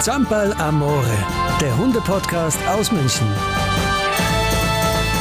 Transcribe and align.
Zampal 0.00 0.52
Amore, 0.60 1.02
der 1.60 1.76
Hunde-Podcast 1.76 2.56
aus 2.68 2.92
München. 2.92 3.26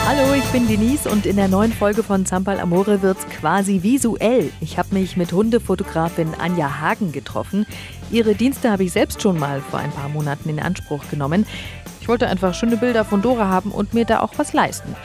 Hallo, 0.05 0.35
ich 0.35 0.45
bin 0.51 0.67
Denise 0.67 1.09
und 1.09 1.25
in 1.25 1.35
der 1.35 1.47
neuen 1.47 1.73
Folge 1.73 2.03
von 2.03 2.27
Zampal 2.27 2.59
Amore 2.59 3.01
wird's 3.01 3.27
quasi 3.27 3.81
visuell. 3.81 4.51
Ich 4.61 4.77
habe 4.77 4.93
mich 4.93 5.17
mit 5.17 5.31
Hundefotografin 5.31 6.35
Anja 6.37 6.79
Hagen 6.79 7.11
getroffen. 7.11 7.65
Ihre 8.11 8.35
Dienste 8.35 8.69
habe 8.71 8.83
ich 8.83 8.91
selbst 8.91 9.19
schon 9.19 9.39
mal 9.39 9.61
vor 9.61 9.79
ein 9.79 9.91
paar 9.91 10.09
Monaten 10.09 10.47
in 10.47 10.59
Anspruch 10.59 11.09
genommen. 11.09 11.47
Ich 11.99 12.07
wollte 12.07 12.27
einfach 12.27 12.53
schöne 12.53 12.77
Bilder 12.77 13.03
von 13.03 13.23
Dora 13.23 13.47
haben 13.47 13.71
und 13.71 13.95
mir 13.95 14.05
da 14.05 14.19
auch 14.19 14.33
was 14.37 14.53
leisten. 14.53 14.95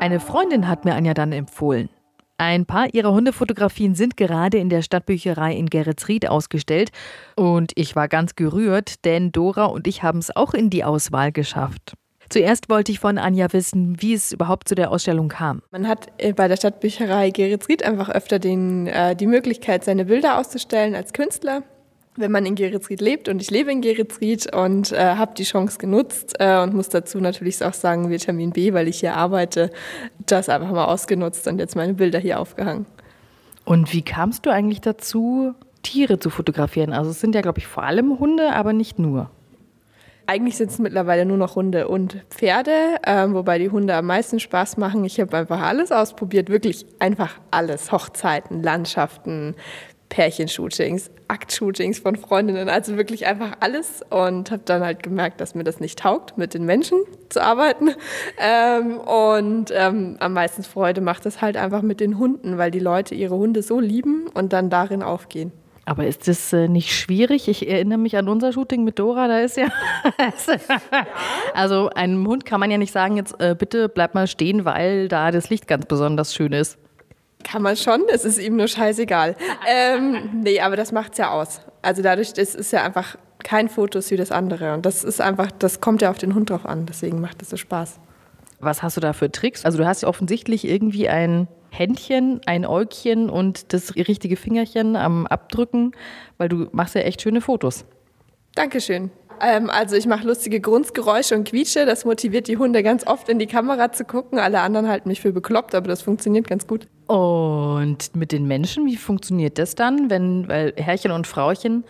Eine 0.00 0.18
Freundin 0.18 0.66
hat 0.66 0.84
mir 0.84 0.96
Anja 0.96 1.14
dann 1.14 1.30
empfohlen. 1.30 1.88
Ein 2.40 2.66
paar 2.66 2.94
ihrer 2.94 3.12
Hundefotografien 3.12 3.96
sind 3.96 4.16
gerade 4.16 4.58
in 4.58 4.68
der 4.68 4.82
Stadtbücherei 4.82 5.54
in 5.54 5.66
Geretsried 5.66 6.28
ausgestellt 6.28 6.90
und 7.34 7.72
ich 7.74 7.96
war 7.96 8.06
ganz 8.06 8.36
gerührt, 8.36 9.04
denn 9.04 9.32
Dora 9.32 9.64
und 9.64 9.88
ich 9.88 10.04
haben 10.04 10.20
es 10.20 10.34
auch 10.34 10.54
in 10.54 10.70
die 10.70 10.84
Auswahl 10.84 11.32
geschafft. 11.32 11.94
Zuerst 12.30 12.70
wollte 12.70 12.92
ich 12.92 13.00
von 13.00 13.18
Anja 13.18 13.52
wissen, 13.52 14.00
wie 14.00 14.14
es 14.14 14.32
überhaupt 14.32 14.68
zu 14.68 14.76
der 14.76 14.92
Ausstellung 14.92 15.28
kam. 15.28 15.62
Man 15.72 15.88
hat 15.88 16.12
äh, 16.18 16.32
bei 16.32 16.46
der 16.46 16.56
Stadtbücherei 16.56 17.30
Geretsried 17.30 17.82
einfach 17.82 18.08
öfter 18.08 18.38
den, 18.38 18.86
äh, 18.86 19.16
die 19.16 19.26
Möglichkeit, 19.26 19.82
seine 19.82 20.04
Bilder 20.04 20.38
auszustellen 20.38 20.94
als 20.94 21.12
Künstler 21.12 21.64
wenn 22.18 22.32
man 22.32 22.46
in 22.46 22.54
Geretsried 22.54 23.00
lebt 23.00 23.28
und 23.28 23.40
ich 23.40 23.50
lebe 23.50 23.70
in 23.70 23.80
Geretsried 23.80 24.54
und 24.54 24.92
äh, 24.92 25.14
habe 25.16 25.34
die 25.34 25.44
Chance 25.44 25.78
genutzt 25.78 26.34
äh, 26.38 26.60
und 26.60 26.74
muss 26.74 26.88
dazu 26.88 27.18
natürlich 27.20 27.64
auch 27.64 27.74
sagen 27.74 28.10
Vitamin 28.10 28.50
B, 28.50 28.72
weil 28.72 28.88
ich 28.88 29.00
hier 29.00 29.14
arbeite, 29.14 29.70
das 30.26 30.48
einfach 30.48 30.70
mal 30.70 30.86
ausgenutzt 30.86 31.46
und 31.48 31.58
jetzt 31.58 31.76
meine 31.76 31.94
Bilder 31.94 32.18
hier 32.18 32.40
aufgehangen. 32.40 32.86
Und 33.64 33.92
wie 33.92 34.02
kamst 34.02 34.46
du 34.46 34.50
eigentlich 34.50 34.80
dazu, 34.80 35.54
Tiere 35.82 36.18
zu 36.18 36.30
fotografieren? 36.30 36.92
Also 36.92 37.10
es 37.10 37.20
sind 37.20 37.34
ja, 37.34 37.40
glaube 37.40 37.58
ich, 37.58 37.66
vor 37.66 37.82
allem 37.82 38.18
Hunde, 38.18 38.52
aber 38.52 38.72
nicht 38.72 38.98
nur. 38.98 39.30
Eigentlich 40.26 40.58
sind 40.58 40.70
es 40.70 40.78
mittlerweile 40.78 41.24
nur 41.24 41.38
noch 41.38 41.56
Hunde 41.56 41.88
und 41.88 42.22
Pferde, 42.28 42.96
äh, 43.02 43.26
wobei 43.30 43.58
die 43.58 43.70
Hunde 43.70 43.94
am 43.94 44.04
meisten 44.04 44.40
Spaß 44.40 44.76
machen. 44.76 45.02
Ich 45.04 45.18
habe 45.20 45.34
einfach 45.34 45.62
alles 45.62 45.90
ausprobiert, 45.90 46.50
wirklich 46.50 46.84
einfach 46.98 47.40
alles. 47.50 47.92
Hochzeiten, 47.92 48.62
Landschaften, 48.62 49.54
Pärchenshootings, 50.08 51.10
Aktshootings 51.28 51.98
von 51.98 52.16
Freundinnen, 52.16 52.68
also 52.68 52.96
wirklich 52.96 53.26
einfach 53.26 53.52
alles 53.60 54.02
und 54.10 54.50
habe 54.50 54.62
dann 54.64 54.82
halt 54.82 55.02
gemerkt, 55.02 55.40
dass 55.40 55.54
mir 55.54 55.64
das 55.64 55.80
nicht 55.80 55.98
taugt, 55.98 56.38
mit 56.38 56.54
den 56.54 56.64
Menschen 56.64 56.98
zu 57.28 57.42
arbeiten 57.42 57.90
ähm, 58.38 58.98
und 58.98 59.72
ähm, 59.74 60.16
am 60.20 60.32
meisten 60.32 60.62
Freude 60.62 61.00
macht 61.00 61.26
es 61.26 61.42
halt 61.42 61.56
einfach 61.56 61.82
mit 61.82 62.00
den 62.00 62.18
Hunden, 62.18 62.58
weil 62.58 62.70
die 62.70 62.78
Leute 62.78 63.14
ihre 63.14 63.36
Hunde 63.36 63.62
so 63.62 63.80
lieben 63.80 64.28
und 64.32 64.52
dann 64.52 64.70
darin 64.70 65.02
aufgehen. 65.02 65.52
Aber 65.88 66.06
ist 66.06 66.28
das 66.28 66.52
äh, 66.52 66.68
nicht 66.68 66.92
schwierig? 66.92 67.48
Ich 67.48 67.66
erinnere 67.66 67.98
mich 67.98 68.16
an 68.18 68.28
unser 68.28 68.52
Shooting 68.52 68.84
mit 68.84 68.98
Dora, 68.98 69.26
da 69.26 69.40
ist 69.40 69.56
ja. 69.56 69.68
also 71.54 71.88
einem 71.88 72.26
Hund 72.26 72.44
kann 72.44 72.60
man 72.60 72.70
ja 72.70 72.76
nicht 72.76 72.92
sagen, 72.92 73.16
jetzt 73.16 73.40
äh, 73.40 73.56
bitte 73.58 73.88
bleib 73.88 74.14
mal 74.14 74.26
stehen, 74.26 74.66
weil 74.66 75.08
da 75.08 75.30
das 75.30 75.48
Licht 75.48 75.66
ganz 75.66 75.86
besonders 75.86 76.34
schön 76.34 76.52
ist. 76.52 76.78
Kann 77.44 77.62
man 77.62 77.76
schon, 77.76 78.02
es 78.08 78.24
ist 78.24 78.38
ihm 78.38 78.56
nur 78.56 78.68
scheißegal. 78.68 79.36
ähm, 79.66 80.42
nee, 80.42 80.60
aber 80.60 80.76
das 80.76 80.92
macht's 80.92 81.18
ja 81.18 81.30
aus. 81.30 81.60
Also 81.82 82.02
dadurch, 82.02 82.32
das 82.32 82.54
ist 82.54 82.72
ja 82.72 82.84
einfach 82.84 83.16
kein 83.44 83.68
Fotos 83.68 84.10
wie 84.10 84.16
das 84.16 84.32
andere. 84.32 84.74
Und 84.74 84.84
das 84.84 85.04
ist 85.04 85.20
einfach, 85.20 85.50
das 85.52 85.80
kommt 85.80 86.02
ja 86.02 86.10
auf 86.10 86.18
den 86.18 86.34
Hund 86.34 86.50
drauf 86.50 86.66
an. 86.66 86.86
Deswegen 86.86 87.20
macht 87.20 87.40
es 87.42 87.50
so 87.50 87.56
Spaß. 87.56 88.00
Was 88.60 88.82
hast 88.82 88.96
du 88.96 89.00
da 89.00 89.12
für 89.12 89.30
Tricks? 89.30 89.64
Also 89.64 89.78
du 89.78 89.86
hast 89.86 90.02
ja 90.02 90.08
offensichtlich 90.08 90.66
irgendwie 90.66 91.08
ein 91.08 91.46
Händchen, 91.70 92.40
ein 92.46 92.66
Äugchen 92.66 93.30
und 93.30 93.72
das 93.72 93.94
richtige 93.94 94.36
Fingerchen 94.36 94.96
am 94.96 95.26
Abdrücken, 95.26 95.92
weil 96.38 96.48
du 96.48 96.68
machst 96.72 96.94
ja 96.94 97.02
echt 97.02 97.22
schöne 97.22 97.40
Fotos. 97.40 97.84
Dankeschön. 98.54 99.10
Ähm, 99.40 99.70
also 99.70 99.94
ich 99.94 100.06
mache 100.06 100.26
lustige 100.26 100.60
Grunzgeräusche 100.60 101.36
und 101.36 101.44
quietsche. 101.48 101.86
Das 101.86 102.04
motiviert 102.04 102.48
die 102.48 102.56
Hunde 102.56 102.82
ganz 102.82 103.06
oft 103.06 103.28
in 103.28 103.38
die 103.38 103.46
Kamera 103.46 103.92
zu 103.92 104.04
gucken. 104.04 104.38
Alle 104.38 104.60
anderen 104.60 104.88
halten 104.88 105.08
mich 105.08 105.20
für 105.20 105.32
bekloppt, 105.32 105.74
aber 105.76 105.86
das 105.86 106.02
funktioniert 106.02 106.48
ganz 106.48 106.66
gut. 106.66 106.88
Und 107.08 108.14
mit 108.14 108.32
den 108.32 108.46
Menschen, 108.46 108.84
wie 108.86 108.98
funktioniert 108.98 109.58
das 109.58 109.74
dann? 109.74 110.10
Wenn, 110.10 110.46
weil 110.46 110.74
Herrchen 110.76 111.10
und 111.10 111.26
Frauchen 111.26 111.84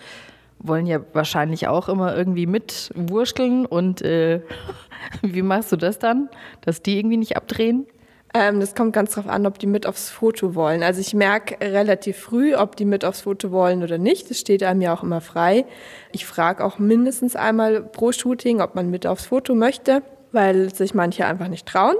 wollen 0.60 0.86
ja 0.86 1.00
wahrscheinlich 1.12 1.66
auch 1.66 1.88
immer 1.88 2.16
irgendwie 2.16 2.46
mitwurschteln 2.46 3.66
und 3.66 4.00
äh, 4.02 4.42
wie 5.22 5.42
machst 5.42 5.72
du 5.72 5.76
das 5.76 5.98
dann, 5.98 6.28
dass 6.60 6.82
die 6.82 6.98
irgendwie 6.98 7.16
nicht 7.16 7.36
abdrehen? 7.36 7.86
Ähm, 8.32 8.60
das 8.60 8.76
kommt 8.76 8.92
ganz 8.92 9.14
darauf 9.14 9.28
an, 9.28 9.44
ob 9.46 9.58
die 9.58 9.66
mit 9.66 9.86
aufs 9.86 10.08
Foto 10.08 10.54
wollen. 10.54 10.84
Also 10.84 11.00
ich 11.00 11.14
merke 11.14 11.56
relativ 11.60 12.16
früh, 12.18 12.54
ob 12.54 12.76
die 12.76 12.84
mit 12.84 13.04
aufs 13.04 13.22
Foto 13.22 13.50
wollen 13.50 13.82
oder 13.82 13.98
nicht. 13.98 14.30
Das 14.30 14.38
steht 14.38 14.62
einem 14.62 14.82
ja 14.82 14.94
auch 14.94 15.02
immer 15.02 15.20
frei. 15.20 15.64
Ich 16.12 16.26
frage 16.26 16.64
auch 16.64 16.78
mindestens 16.78 17.34
einmal 17.34 17.82
pro 17.82 18.12
Shooting, 18.12 18.60
ob 18.60 18.76
man 18.76 18.88
mit 18.88 19.04
aufs 19.04 19.26
Foto 19.26 19.56
möchte, 19.56 20.02
weil 20.30 20.72
sich 20.72 20.94
manche 20.94 21.26
einfach 21.26 21.48
nicht 21.48 21.66
trauen 21.66 21.96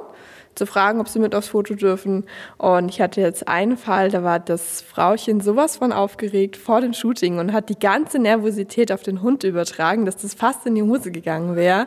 zu 0.59 0.67
fragen, 0.67 1.01
ob 1.01 1.09
sie 1.09 1.19
mit 1.19 1.35
aufs 1.35 1.49
Foto 1.49 1.75
dürfen. 1.75 2.25
Und 2.59 2.91
ich 2.91 3.01
hatte 3.01 3.21
jetzt 3.21 3.49
einen 3.49 3.77
Fall, 3.77 4.11
da 4.11 4.23
war 4.23 4.41
das 4.41 4.83
Frauchen 4.83 5.41
sowas 5.41 5.79
von 5.79 5.93
aufgeregt 5.93 6.57
vor 6.57 6.81
dem 6.81 6.93
Shooting 6.93 7.39
und 7.39 7.53
hat 7.53 7.69
die 7.69 7.79
ganze 7.79 8.19
Nervosität 8.19 8.93
auf 8.93 9.03
den 9.03 9.23
Hund 9.23 9.45
übertragen, 9.45 10.05
dass 10.05 10.17
das 10.17 10.35
fast 10.35 10.67
in 10.67 10.75
die 10.75 10.83
Hose 10.83 11.11
gegangen 11.11 11.57
wäre. 11.57 11.87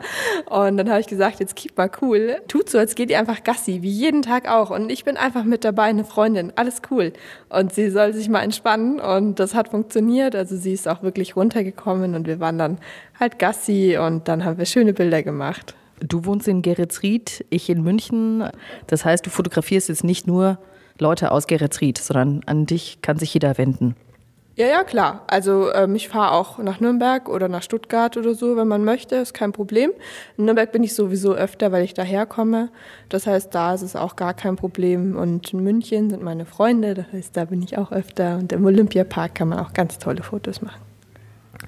Und 0.49 0.77
dann 0.77 0.89
habe 0.89 1.01
ich 1.01 1.07
gesagt, 1.07 1.39
jetzt 1.39 1.55
keep 1.55 1.77
mal 1.77 1.91
cool. 2.01 2.37
Tut 2.47 2.69
so, 2.69 2.77
als 2.77 2.95
geht 2.95 3.09
ihr 3.09 3.19
einfach 3.19 3.43
Gassi, 3.43 3.81
wie 3.81 3.89
jeden 3.89 4.21
Tag 4.21 4.49
auch. 4.49 4.69
Und 4.69 4.91
ich 4.91 5.03
bin 5.03 5.17
einfach 5.17 5.43
mit 5.43 5.63
dabei, 5.63 5.83
eine 5.83 6.05
Freundin. 6.05 6.53
Alles 6.55 6.81
cool. 6.89 7.13
Und 7.49 7.73
sie 7.73 7.89
soll 7.89 8.13
sich 8.13 8.29
mal 8.29 8.41
entspannen. 8.41 8.99
Und 8.99 9.39
das 9.39 9.53
hat 9.53 9.69
funktioniert. 9.69 10.35
Also 10.35 10.55
sie 10.55 10.73
ist 10.73 10.87
auch 10.87 11.03
wirklich 11.03 11.35
runtergekommen 11.35 12.15
und 12.15 12.27
wir 12.27 12.39
waren 12.39 12.57
dann 12.57 12.77
halt 13.19 13.37
Gassi 13.37 13.97
und 13.97 14.27
dann 14.27 14.45
haben 14.45 14.57
wir 14.57 14.65
schöne 14.65 14.93
Bilder 14.93 15.23
gemacht. 15.23 15.75
Du 16.01 16.25
wohnst 16.25 16.47
in 16.47 16.61
Geretsried, 16.61 17.45
ich 17.49 17.69
in 17.69 17.83
München. 17.83 18.43
Das 18.87 19.05
heißt, 19.05 19.25
du 19.25 19.29
fotografierst 19.29 19.89
jetzt 19.89 20.03
nicht 20.03 20.27
nur 20.27 20.57
Leute 20.97 21.31
aus 21.31 21.47
Geretsried, 21.47 21.97
sondern 21.97 22.41
an 22.45 22.65
dich 22.65 23.01
kann 23.01 23.17
sich 23.17 23.33
jeder 23.33 23.57
wenden. 23.57 23.95
Ja, 24.55 24.67
ja, 24.67 24.83
klar. 24.83 25.23
Also 25.27 25.73
ähm, 25.73 25.95
ich 25.95 26.09
fahre 26.09 26.33
auch 26.33 26.57
nach 26.57 26.79
Nürnberg 26.79 27.29
oder 27.29 27.47
nach 27.47 27.63
Stuttgart 27.63 28.17
oder 28.17 28.35
so, 28.35 28.57
wenn 28.57 28.67
man 28.67 28.83
möchte, 28.83 29.15
ist 29.15 29.33
kein 29.33 29.53
Problem. 29.53 29.91
In 30.37 30.45
Nürnberg 30.45 30.71
bin 30.71 30.83
ich 30.83 30.93
sowieso 30.93 31.33
öfter, 31.33 31.71
weil 31.71 31.85
ich 31.85 31.93
daherkomme. 31.93 32.69
Das 33.09 33.27
heißt, 33.27 33.55
da 33.55 33.73
ist 33.73 33.81
es 33.81 33.95
auch 33.95 34.15
gar 34.17 34.33
kein 34.33 34.57
Problem. 34.57 35.15
Und 35.15 35.53
in 35.53 35.63
München 35.63 36.09
sind 36.09 36.21
meine 36.21 36.45
Freunde, 36.45 36.93
das 36.93 37.05
heißt, 37.13 37.37
da 37.37 37.45
bin 37.45 37.61
ich 37.61 37.77
auch 37.77 37.91
öfter. 37.91 38.37
Und 38.37 38.51
im 38.51 38.65
Olympiapark 38.65 39.35
kann 39.35 39.47
man 39.47 39.59
auch 39.59 39.73
ganz 39.73 39.97
tolle 39.99 40.21
Fotos 40.21 40.61
machen. 40.61 40.81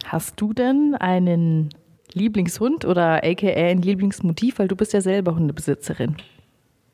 Hast 0.05 0.39
du 0.41 0.53
denn 0.53 0.95
einen 0.99 1.69
Lieblingshund 2.13 2.85
oder 2.85 3.23
aka 3.23 3.47
ein 3.47 3.81
Lieblingsmotiv, 3.81 4.59
weil 4.59 4.67
du 4.67 4.75
bist 4.75 4.93
ja 4.93 5.01
selber 5.01 5.35
Hundebesitzerin. 5.35 6.17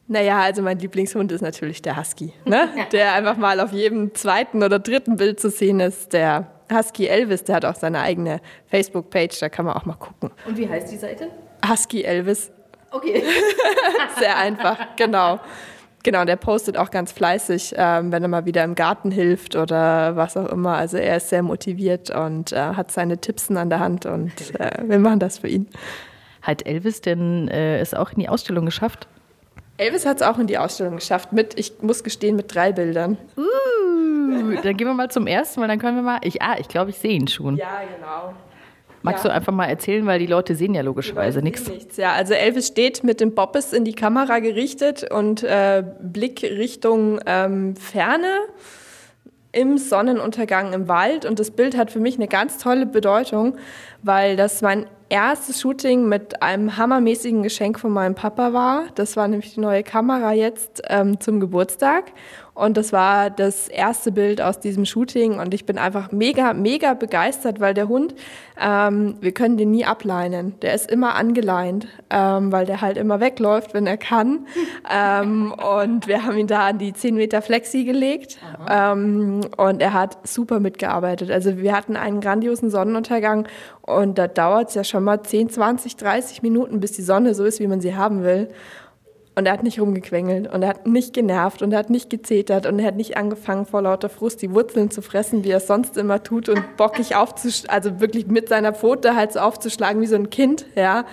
Naja, 0.08 0.40
also 0.40 0.64
mein 0.64 0.80
Lieblingshund 0.80 1.32
ist 1.32 1.42
natürlich 1.42 1.82
der 1.84 1.96
Husky, 1.96 2.34
ne? 2.46 2.70
der 2.92 3.14
einfach 3.14 3.38
mal 3.38 3.60
auf 3.60 3.72
jedem 3.72 4.16
zweiten 4.16 4.64
oder 4.64 4.80
dritten 4.80 5.18
Bild 5.18 5.40
zu 5.40 5.50
sehen 5.50 5.80
ist. 5.80 6.14
Der 6.14 6.48
Husky 6.72 7.08
Elvis, 7.08 7.44
der 7.44 7.58
hat 7.58 7.66
auch 7.66 7.76
seine 7.76 8.00
eigene 8.00 8.42
Facebook-Page, 8.68 9.40
da 9.40 9.50
kann 9.50 9.66
man 9.66 9.76
auch 9.76 9.86
mal 9.86 9.94
gucken. 9.94 10.32
Und 10.48 10.58
wie 10.58 10.68
heißt 10.68 10.92
die 10.92 10.98
Seite? 10.98 11.30
Husky 11.68 12.04
Elvis. 12.04 12.52
Okay. 12.92 13.24
Sehr 14.20 14.36
einfach, 14.38 14.96
genau. 14.96 15.40
Genau, 16.04 16.24
der 16.24 16.38
postet 16.38 16.78
auch 16.78 16.92
ganz 16.92 17.12
fleißig, 17.12 17.74
ähm, 17.76 18.12
wenn 18.12 18.24
er 18.24 18.30
mal 18.30 18.46
wieder 18.46 18.64
im 18.64 18.76
Garten 18.76 19.12
hilft 19.12 19.56
oder 19.56 20.16
was 20.16 20.38
auch 20.38 20.48
immer. 20.48 20.76
Also 20.78 20.98
er 20.98 21.18
ist 21.18 21.30
sehr 21.30 21.44
motiviert 21.44 22.10
und 22.10 22.54
äh, 22.54 22.58
hat 22.58 22.92
seine 22.92 23.20
Tippsen 23.20 23.58
an 23.58 23.70
der 23.70 23.80
Hand 23.80 24.06
und 24.06 24.32
äh, 24.60 24.72
wir 24.84 25.00
machen 25.00 25.20
das 25.20 25.40
für 25.40 25.50
ihn. 25.50 25.68
Hat 26.42 26.66
Elvis 26.66 27.02
denn 27.02 27.50
äh, 27.50 27.80
es 27.80 27.94
auch 27.94 28.14
in 28.14 28.20
die 28.20 28.30
Ausstellung 28.30 28.66
geschafft? 28.66 29.08
Elvis 29.78 30.06
hat 30.06 30.18
es 30.18 30.24
auch 30.24 30.38
in 30.40 30.48
die 30.48 30.58
Ausstellung 30.58 30.96
geschafft, 30.96 31.32
mit, 31.32 31.58
ich 31.58 31.82
muss 31.82 32.04
gestehen, 32.04 32.36
mit 32.36 32.54
drei 32.54 32.72
Bildern. 32.74 33.18
Uh, 33.38 34.56
dann 34.62 34.76
gehen 34.76 34.88
wir 34.88 34.94
mal 34.94 35.10
zum 35.10 35.26
ersten, 35.26 35.62
weil 35.62 35.70
dann 35.70 35.80
können 35.80 35.96
wir 35.96 36.04
mal, 36.04 36.20
ich, 36.24 36.42
ah, 36.42 36.56
ich 36.60 36.68
glaube, 36.68 36.90
ich 36.90 36.98
sehe 36.98 37.12
ihn 37.12 37.28
schon. 37.28 37.56
Ja, 37.56 37.82
genau. 37.96 38.34
Magst 39.02 39.24
ja. 39.24 39.30
du 39.30 39.36
einfach 39.36 39.54
mal 39.54 39.66
erzählen, 39.66 40.06
weil 40.06 40.20
die 40.20 40.26
Leute 40.26 40.56
sehen 40.56 40.74
ja 40.74 40.82
logischerweise 40.82 41.42
nichts. 41.42 41.68
Nichts, 41.68 41.98
ja. 41.98 42.14
Also 42.14 42.34
Elvis 42.34 42.68
steht 42.68 43.04
mit 43.04 43.22
dem 43.22 43.34
Boppes 43.34 43.74
in 43.74 43.86
die 43.86 43.94
Kamera 43.94 44.40
gerichtet 44.40 45.10
und 45.10 45.44
äh, 45.44 45.84
Blick 46.02 46.44
Richtung 46.44 47.20
ähm, 47.26 47.76
Ferne 47.76 48.28
im 49.52 49.78
Sonnenuntergang 49.78 50.74
im 50.74 50.88
Wald. 50.88 51.26
Und 51.26 51.40
das 51.40 51.52
Bild 51.52 51.76
hat 51.78 51.92
für 51.92 52.00
mich 52.00 52.16
eine 52.16 52.28
ganz 52.28 52.58
tolle 52.58 52.86
Bedeutung, 52.86 53.58
weil 54.04 54.36
das 54.36 54.62
mein 54.62 54.86
erstes 55.10 55.60
Shooting 55.60 56.08
mit 56.08 56.42
einem 56.44 56.78
hammermäßigen 56.78 57.42
Geschenk 57.42 57.80
von 57.80 57.92
meinem 57.92 58.16
Papa 58.16 58.54
war. 58.54 58.84
Das 58.96 59.18
war 59.18 59.28
nämlich 59.28 59.56
die 59.56 59.60
neue 59.60 59.84
Kamera 59.84 60.34
jetzt 60.34 60.84
ähm, 60.88 61.20
zum 61.20 61.40
Geburtstag. 61.40 62.12
Und 62.60 62.76
das 62.76 62.92
war 62.92 63.30
das 63.30 63.70
erste 63.70 64.12
Bild 64.12 64.42
aus 64.42 64.60
diesem 64.60 64.84
Shooting. 64.84 65.40
Und 65.40 65.54
ich 65.54 65.66
bin 65.66 65.78
einfach 65.78 66.12
mega, 66.12 66.54
mega 66.54 66.94
begeistert, 66.94 67.62
weil 67.62 67.74
der 67.74 67.88
Hund, 67.88 68.16
ähm, 68.60 69.16
wir 69.22 69.32
können 69.32 69.56
den 69.56 69.72
nie 69.72 69.86
ableinen. 69.86 70.60
Der 70.60 70.74
ist 70.74 70.92
immer 70.92 71.16
angeleint, 71.16 71.88
ähm, 72.10 72.52
weil 72.52 72.66
der 72.66 72.82
halt 72.82 72.98
immer 72.98 73.22
wegläuft, 73.22 73.74
wenn 73.74 73.88
er 73.88 73.96
kann. 73.96 74.46
ähm, 74.94 75.54
und 75.54 76.08
wir 76.08 76.26
haben 76.26 76.38
ihn 76.38 76.48
da 76.48 76.68
an 76.68 76.80
die 76.80 76.92
10 76.92 77.16
Meter 77.16 77.42
Flexi 77.42 77.86
gelegt. 77.86 78.40
Ähm, 78.70 79.40
und 79.56 79.82
er 79.82 79.94
hat 79.94 80.28
super 80.28 80.60
mitgearbeitet. 80.60 81.32
Also 81.32 81.60
wir 81.60 81.74
hatten 81.74 81.96
einen 81.96 82.20
grandiosen 82.20 82.70
Sonnenuntergang. 82.70 83.48
Und 83.84 84.18
da 84.18 84.28
dauert 84.28 84.68
es 84.68 84.76
ja 84.76 84.84
schon 84.84 85.06
mal 85.06 85.24
10, 85.24 85.50
20, 85.50 85.96
30 85.96 86.42
Minuten, 86.42 86.82
bis 86.82 86.92
die 86.92 87.04
Sonne 87.04 87.36
so 87.36 87.46
ist, 87.46 87.62
wie 87.62 87.68
man 87.68 87.80
sie 87.80 87.96
haben 87.96 88.22
will. 88.24 88.50
Und 89.40 89.46
er 89.46 89.54
hat 89.54 89.64
nicht 89.64 89.80
rumgequengelt 89.80 90.54
und 90.54 90.64
er 90.64 90.68
hat 90.68 90.86
nicht 90.86 91.14
genervt 91.14 91.62
und 91.62 91.72
er 91.72 91.80
hat 91.80 91.90
nicht 91.90 92.10
gezetert 92.10 92.66
und 92.66 92.78
er 92.78 92.88
hat 92.88 92.98
nicht 92.98 93.16
angefangen, 93.16 93.66
vor 93.66 93.82
lauter 93.82 94.10
Frust 94.10 94.42
die 94.42 94.54
Wurzeln 94.54 94.92
zu 94.92 95.02
fressen, 95.02 95.46
wie 95.46 95.52
er 95.52 95.60
es 95.60 95.68
sonst 95.68 95.96
immer 95.96 96.22
tut 96.24 96.50
und 96.50 96.76
bockig 96.76 97.16
aufzuschlagen, 97.16 97.74
also 97.74 98.02
wirklich 98.02 98.28
mit 98.28 98.50
seiner 98.50 98.74
Pfote 98.74 99.16
halt 99.16 99.32
so 99.32 99.40
aufzuschlagen 99.40 100.02
wie 100.02 100.08
so 100.08 100.16
ein 100.16 100.30
Kind, 100.30 100.66
ja. 100.76 101.06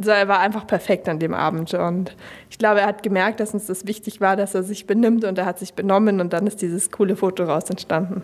So, 0.00 0.12
er 0.12 0.28
war 0.28 0.38
einfach 0.38 0.68
perfekt 0.68 1.08
an 1.08 1.18
dem 1.18 1.34
Abend 1.34 1.74
und 1.74 2.14
ich 2.48 2.58
glaube, 2.58 2.78
er 2.82 2.86
hat 2.86 3.02
gemerkt, 3.02 3.40
dass 3.40 3.52
uns 3.54 3.66
das 3.66 3.88
wichtig 3.88 4.20
war, 4.20 4.36
dass 4.36 4.54
er 4.54 4.62
sich 4.62 4.86
benimmt 4.86 5.24
und 5.24 5.36
er 5.36 5.44
hat 5.44 5.58
sich 5.58 5.74
benommen 5.74 6.20
und 6.20 6.32
dann 6.32 6.46
ist 6.46 6.62
dieses 6.62 6.92
coole 6.92 7.16
Foto 7.16 7.42
raus 7.42 7.68
entstanden. 7.70 8.22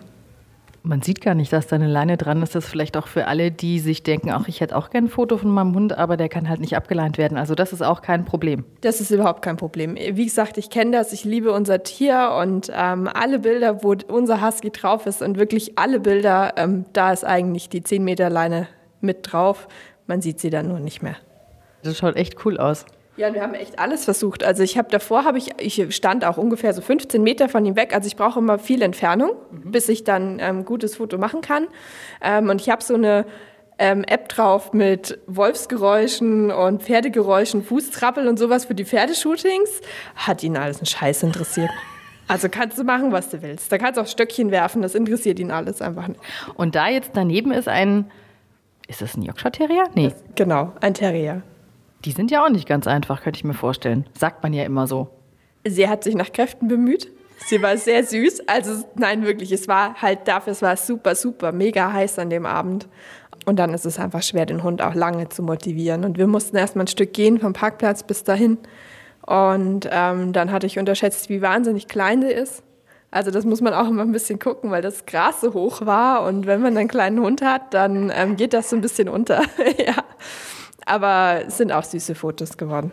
Man 0.87 1.01
sieht 1.01 1.19
gar 1.19 1.33
nicht, 1.33 1.51
dass 1.51 1.65
da 1.65 1.77
eine 1.77 1.87
Leine 1.87 2.15
dran 2.15 2.43
ist. 2.43 2.53
Das 2.53 2.65
ist 2.65 2.69
vielleicht 2.69 2.95
auch 2.95 3.07
für 3.07 3.25
alle, 3.25 3.51
die 3.51 3.79
sich 3.79 4.03
denken, 4.03 4.29
ach, 4.29 4.47
ich 4.47 4.61
hätte 4.61 4.75
auch 4.75 4.91
gerne 4.91 5.07
ein 5.07 5.09
Foto 5.09 5.37
von 5.37 5.49
meinem 5.49 5.73
Hund, 5.73 5.97
aber 5.97 6.15
der 6.15 6.29
kann 6.29 6.47
halt 6.47 6.59
nicht 6.59 6.77
abgeleint 6.77 7.17
werden. 7.17 7.39
Also 7.39 7.55
das 7.55 7.73
ist 7.73 7.81
auch 7.81 8.03
kein 8.03 8.23
Problem. 8.23 8.65
Das 8.81 9.01
ist 9.01 9.09
überhaupt 9.09 9.41
kein 9.41 9.57
Problem. 9.57 9.95
Wie 9.95 10.25
gesagt, 10.25 10.59
ich 10.59 10.69
kenne 10.69 10.91
das, 10.91 11.11
ich 11.11 11.23
liebe 11.23 11.51
unser 11.51 11.81
Tier 11.81 12.37
und 12.39 12.71
ähm, 12.71 13.09
alle 13.11 13.39
Bilder, 13.39 13.83
wo 13.83 13.95
unser 14.07 14.45
Husky 14.45 14.69
drauf 14.69 15.07
ist 15.07 15.23
und 15.23 15.39
wirklich 15.39 15.79
alle 15.79 15.99
Bilder, 15.99 16.53
ähm, 16.55 16.85
da 16.93 17.11
ist 17.11 17.25
eigentlich 17.25 17.67
die 17.69 17.81
10 17.81 18.03
Meter 18.03 18.29
Leine 18.29 18.67
mit 19.01 19.31
drauf. 19.31 19.67
Man 20.05 20.21
sieht 20.21 20.39
sie 20.39 20.51
dann 20.51 20.67
nur 20.67 20.79
nicht 20.79 21.01
mehr. 21.01 21.15
Das 21.81 21.97
schaut 21.97 22.15
echt 22.15 22.45
cool 22.45 22.59
aus. 22.59 22.85
Ja, 23.17 23.33
wir 23.33 23.41
haben 23.41 23.53
echt 23.53 23.79
alles 23.79 24.03
versucht. 24.03 24.43
Also 24.43 24.61
ich 24.61 24.77
habe 24.77 24.89
davor 24.89 25.23
habe 25.23 25.37
ich 25.37 25.51
ich 25.59 25.95
stand 25.95 26.25
auch 26.25 26.37
ungefähr 26.37 26.73
so 26.73 26.81
15 26.81 27.23
Meter 27.23 27.47
von 27.47 27.65
ihm 27.65 27.75
weg. 27.77 27.93
Also 27.93 28.07
ich 28.07 28.17
brauche 28.17 28.39
immer 28.39 28.59
viel 28.59 28.81
Entfernung, 28.81 29.31
mhm. 29.51 29.71
bis 29.71 29.87
ich 29.87 30.03
dann 30.03 30.39
ein 30.39 30.57
ähm, 30.57 30.65
gutes 30.65 30.97
Foto 30.97 31.17
machen 31.17 31.41
kann. 31.41 31.67
Ähm, 32.21 32.49
und 32.49 32.59
ich 32.59 32.69
habe 32.69 32.83
so 32.83 32.93
eine 32.93 33.25
ähm, 33.77 34.03
App 34.03 34.29
drauf 34.29 34.73
mit 34.73 35.19
Wolfsgeräuschen 35.27 36.51
und 36.51 36.83
Pferdegeräuschen, 36.83 37.63
Fußtrappeln 37.63 38.27
und 38.27 38.37
sowas 38.37 38.65
für 38.65 38.75
die 38.75 38.85
Pferdeshootings. 38.85 39.81
Hat 40.15 40.43
ihn 40.43 40.57
alles 40.57 40.81
ein 40.81 40.85
Scheiß 40.85 41.23
interessiert. 41.23 41.71
Also 42.27 42.49
kannst 42.49 42.77
du 42.77 42.83
machen, 42.83 43.11
was 43.11 43.29
du 43.29 43.41
willst. 43.41 43.71
Da 43.71 43.77
kannst 43.77 43.97
du 43.97 44.01
auch 44.01 44.07
Stöckchen 44.07 44.51
werfen, 44.51 44.81
das 44.81 44.95
interessiert 44.95 45.39
ihn 45.39 45.51
alles 45.51 45.81
einfach 45.81 46.07
nicht. 46.07 46.19
Und 46.55 46.75
da 46.75 46.89
jetzt 46.89 47.11
daneben 47.13 47.51
ist 47.51 47.67
ein, 47.67 48.11
ist 48.87 49.01
das 49.01 49.15
ein 49.15 49.21
Yorkshire 49.21 49.51
Terrier? 49.51 49.83
Nee. 49.93 50.09
Das, 50.09 50.23
genau, 50.35 50.73
ein 50.81 50.93
Terrier. 50.93 51.43
Die 52.05 52.11
sind 52.11 52.29
ja 52.29 52.45
auch 52.45 52.49
nicht 52.49 52.67
ganz 52.67 52.85
einfach, 52.87 53.23
könnte 53.23 53.37
ich 53.37 53.43
mir 53.43 53.55
vorstellen. 53.55 54.05
Sagt 54.17 54.43
man 54.43 54.53
ja 54.53 54.63
immer 54.63 54.85
so. 54.85 55.09
Sie 55.63 55.89
hat 55.89 56.03
sich 56.03 56.15
nach 56.15 56.31
Kräften 56.31 56.67
bemüht. 56.67 57.11
Sie 57.47 57.61
war 57.61 57.77
sehr 57.77 58.03
süß. 58.03 58.47
Also 58.47 58.85
nein, 58.95 59.23
wirklich, 59.25 59.51
es 59.51 59.67
war 59.67 60.01
halt 60.01 60.27
dafür, 60.27 60.51
es 60.51 60.61
war 60.61 60.77
super, 60.77 61.15
super, 61.15 61.51
mega 61.51 61.91
heiß 61.91 62.19
an 62.19 62.29
dem 62.29 62.45
Abend. 62.45 62.87
Und 63.45 63.57
dann 63.57 63.73
ist 63.73 63.85
es 63.85 63.99
einfach 63.99 64.23
schwer, 64.23 64.45
den 64.45 64.63
Hund 64.63 64.81
auch 64.81 64.93
lange 64.93 65.29
zu 65.29 65.43
motivieren. 65.43 66.05
Und 66.05 66.17
wir 66.17 66.27
mussten 66.27 66.55
erst 66.57 66.75
mal 66.75 66.83
ein 66.83 66.87
Stück 66.87 67.13
gehen 67.13 67.39
vom 67.39 67.53
Parkplatz 67.53 68.03
bis 68.03 68.23
dahin. 68.23 68.59
Und 69.25 69.89
ähm, 69.91 70.31
dann 70.31 70.51
hatte 70.51 70.67
ich 70.67 70.77
unterschätzt, 70.77 71.29
wie 71.29 71.41
wahnsinnig 71.41 71.87
klein 71.87 72.21
sie 72.21 72.31
ist. 72.31 72.63
Also 73.09 73.31
das 73.31 73.45
muss 73.45 73.61
man 73.61 73.73
auch 73.73 73.87
immer 73.87 74.03
ein 74.03 74.11
bisschen 74.11 74.39
gucken, 74.39 74.71
weil 74.71 74.81
das 74.81 75.05
Gras 75.05 75.41
so 75.41 75.53
hoch 75.53 75.85
war. 75.85 76.23
Und 76.23 76.45
wenn 76.45 76.61
man 76.61 76.77
einen 76.77 76.87
kleinen 76.87 77.19
Hund 77.19 77.41
hat, 77.41 77.73
dann 77.73 78.11
ähm, 78.13 78.35
geht 78.35 78.53
das 78.53 78.69
so 78.69 78.75
ein 78.75 78.81
bisschen 78.81 79.09
unter. 79.09 79.41
ja. 79.77 80.03
Aber 80.85 81.43
es 81.47 81.57
sind 81.57 81.71
auch 81.71 81.83
süße 81.83 82.15
Fotos 82.15 82.57
geworden. 82.57 82.91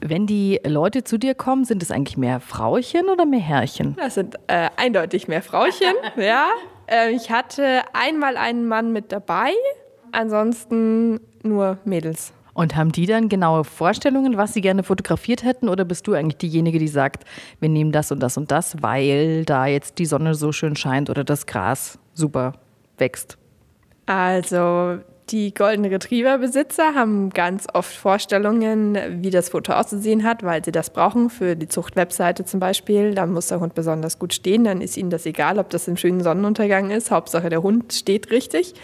Wenn 0.00 0.26
die 0.26 0.60
Leute 0.64 1.04
zu 1.04 1.18
dir 1.18 1.34
kommen, 1.34 1.64
sind 1.64 1.82
es 1.82 1.90
eigentlich 1.90 2.16
mehr 2.16 2.40
Frauchen 2.40 3.08
oder 3.12 3.26
mehr 3.26 3.40
Herrchen? 3.40 3.94
Das 3.96 4.14
sind 4.14 4.36
äh, 4.46 4.70
eindeutig 4.76 5.28
mehr 5.28 5.42
Frauchen, 5.42 5.94
ja. 6.16 6.48
Äh, 6.86 7.10
ich 7.10 7.30
hatte 7.30 7.82
einmal 7.92 8.36
einen 8.36 8.66
Mann 8.66 8.92
mit 8.92 9.12
dabei, 9.12 9.52
ansonsten 10.12 11.20
nur 11.42 11.78
Mädels. 11.84 12.32
Und 12.54 12.76
haben 12.76 12.92
die 12.92 13.06
dann 13.06 13.28
genaue 13.28 13.64
Vorstellungen, 13.64 14.36
was 14.36 14.52
sie 14.52 14.60
gerne 14.60 14.82
fotografiert 14.82 15.42
hätten? 15.42 15.70
Oder 15.70 15.86
bist 15.86 16.06
du 16.06 16.12
eigentlich 16.12 16.36
diejenige, 16.36 16.78
die 16.78 16.88
sagt, 16.88 17.24
wir 17.60 17.70
nehmen 17.70 17.92
das 17.92 18.12
und 18.12 18.20
das 18.20 18.36
und 18.36 18.50
das, 18.50 18.76
weil 18.82 19.46
da 19.46 19.66
jetzt 19.66 19.98
die 19.98 20.04
Sonne 20.04 20.34
so 20.34 20.52
schön 20.52 20.76
scheint 20.76 21.08
oder 21.08 21.24
das 21.24 21.46
Gras 21.46 21.98
super 22.12 22.52
wächst? 22.98 23.38
Also 24.04 24.98
die 25.30 25.54
Golden 25.54 25.84
Retriever-Besitzer 25.84 26.94
haben 26.94 27.30
ganz 27.30 27.66
oft 27.72 27.94
Vorstellungen, 27.94 28.98
wie 29.22 29.30
das 29.30 29.50
Foto 29.50 29.72
auszusehen 29.72 30.24
hat, 30.24 30.42
weil 30.42 30.64
sie 30.64 30.72
das 30.72 30.90
brauchen 30.90 31.30
für 31.30 31.56
die 31.56 31.68
Zuchtwebseite 31.68 32.44
zum 32.44 32.60
Beispiel. 32.60 33.14
Da 33.14 33.26
muss 33.26 33.46
der 33.46 33.60
Hund 33.60 33.74
besonders 33.74 34.18
gut 34.18 34.34
stehen, 34.34 34.64
dann 34.64 34.80
ist 34.80 34.96
ihnen 34.96 35.10
das 35.10 35.24
egal, 35.26 35.58
ob 35.58 35.70
das 35.70 35.88
im 35.88 35.96
schönen 35.96 36.22
Sonnenuntergang 36.22 36.90
ist. 36.90 37.10
Hauptsache, 37.10 37.48
der 37.48 37.62
Hund 37.62 37.92
steht 37.92 38.30
richtig. 38.30 38.74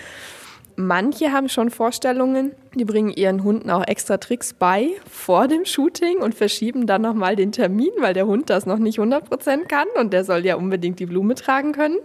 Manche 0.81 1.32
haben 1.32 1.49
schon 1.49 1.70
Vorstellungen, 1.70 2.52
die 2.73 2.85
bringen 2.85 3.11
ihren 3.11 3.43
Hunden 3.43 3.69
auch 3.69 3.85
extra 3.85 4.19
Tricks 4.19 4.52
bei 4.52 4.90
vor 5.11 5.49
dem 5.49 5.64
Shooting 5.64 6.19
und 6.19 6.37
verschieben 6.37 6.87
dann 6.87 7.02
nochmal 7.02 7.35
den 7.35 7.50
Termin, 7.50 7.90
weil 7.99 8.14
der 8.14 8.29
Hund 8.29 8.49
das 8.49 8.64
noch 8.64 8.79
nicht 8.79 9.00
100% 9.00 9.67
kann 9.67 9.88
und 9.99 10.12
der 10.12 10.23
soll 10.23 10.46
ja 10.46 10.55
unbedingt 10.55 11.00
die 11.00 11.06
Blume 11.06 11.35
tragen 11.35 11.73
können. 11.73 11.99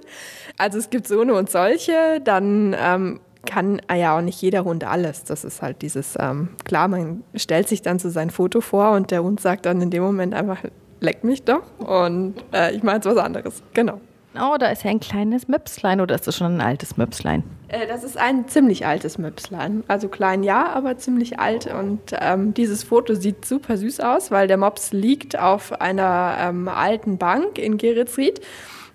Also 0.57 0.79
es 0.79 0.89
gibt 0.89 1.07
so 1.07 1.21
eine 1.21 1.35
und 1.35 1.51
solche. 1.51 2.19
Dann 2.23 2.75
ähm, 2.75 3.19
kann 3.45 3.81
ah 3.87 3.95
ja 3.95 4.17
auch 4.17 4.21
nicht 4.21 4.41
jeder 4.41 4.63
Hund 4.63 4.83
alles. 4.83 5.23
Das 5.23 5.43
ist 5.43 5.61
halt 5.61 5.81
dieses, 5.81 6.15
ähm, 6.19 6.49
klar, 6.63 6.87
man 6.87 7.23
stellt 7.35 7.67
sich 7.67 7.81
dann 7.81 7.99
so 7.99 8.09
sein 8.09 8.29
Foto 8.29 8.61
vor 8.61 8.91
und 8.91 9.11
der 9.11 9.23
Hund 9.23 9.39
sagt 9.39 9.65
dann 9.65 9.81
in 9.81 9.89
dem 9.89 10.03
Moment 10.03 10.33
einfach, 10.33 10.59
leck 10.99 11.23
mich 11.23 11.43
doch 11.43 11.63
und 11.79 12.35
äh, 12.53 12.73
ich 12.73 12.83
mache 12.83 12.95
jetzt 12.97 13.05
was 13.05 13.17
anderes. 13.17 13.61
Genau. 13.73 13.99
Oh, 14.35 14.55
da 14.57 14.67
ist 14.67 14.83
ja 14.83 14.89
ein 14.89 14.99
kleines 14.99 15.47
Möpslein 15.47 16.01
oder 16.01 16.15
ist 16.15 16.25
das 16.25 16.35
schon 16.35 16.57
ein 16.57 16.61
altes 16.61 16.97
Möpslein? 16.97 17.43
Äh, 17.67 17.85
das 17.85 18.03
ist 18.03 18.17
ein 18.17 18.47
ziemlich 18.47 18.85
altes 18.85 19.19
Möpslein. 19.19 19.83
Also 19.87 20.07
klein 20.07 20.41
ja, 20.41 20.73
aber 20.73 20.97
ziemlich 20.97 21.39
alt. 21.39 21.71
Und 21.71 21.99
ähm, 22.19 22.53
dieses 22.55 22.83
Foto 22.83 23.13
sieht 23.13 23.45
super 23.45 23.77
süß 23.77 23.99
aus, 23.99 24.31
weil 24.31 24.47
der 24.47 24.57
Mops 24.57 24.91
liegt 24.91 25.37
auf 25.37 25.79
einer 25.79 26.37
ähm, 26.39 26.67
alten 26.67 27.19
Bank 27.19 27.59
in 27.59 27.77
Geretsried 27.77 28.41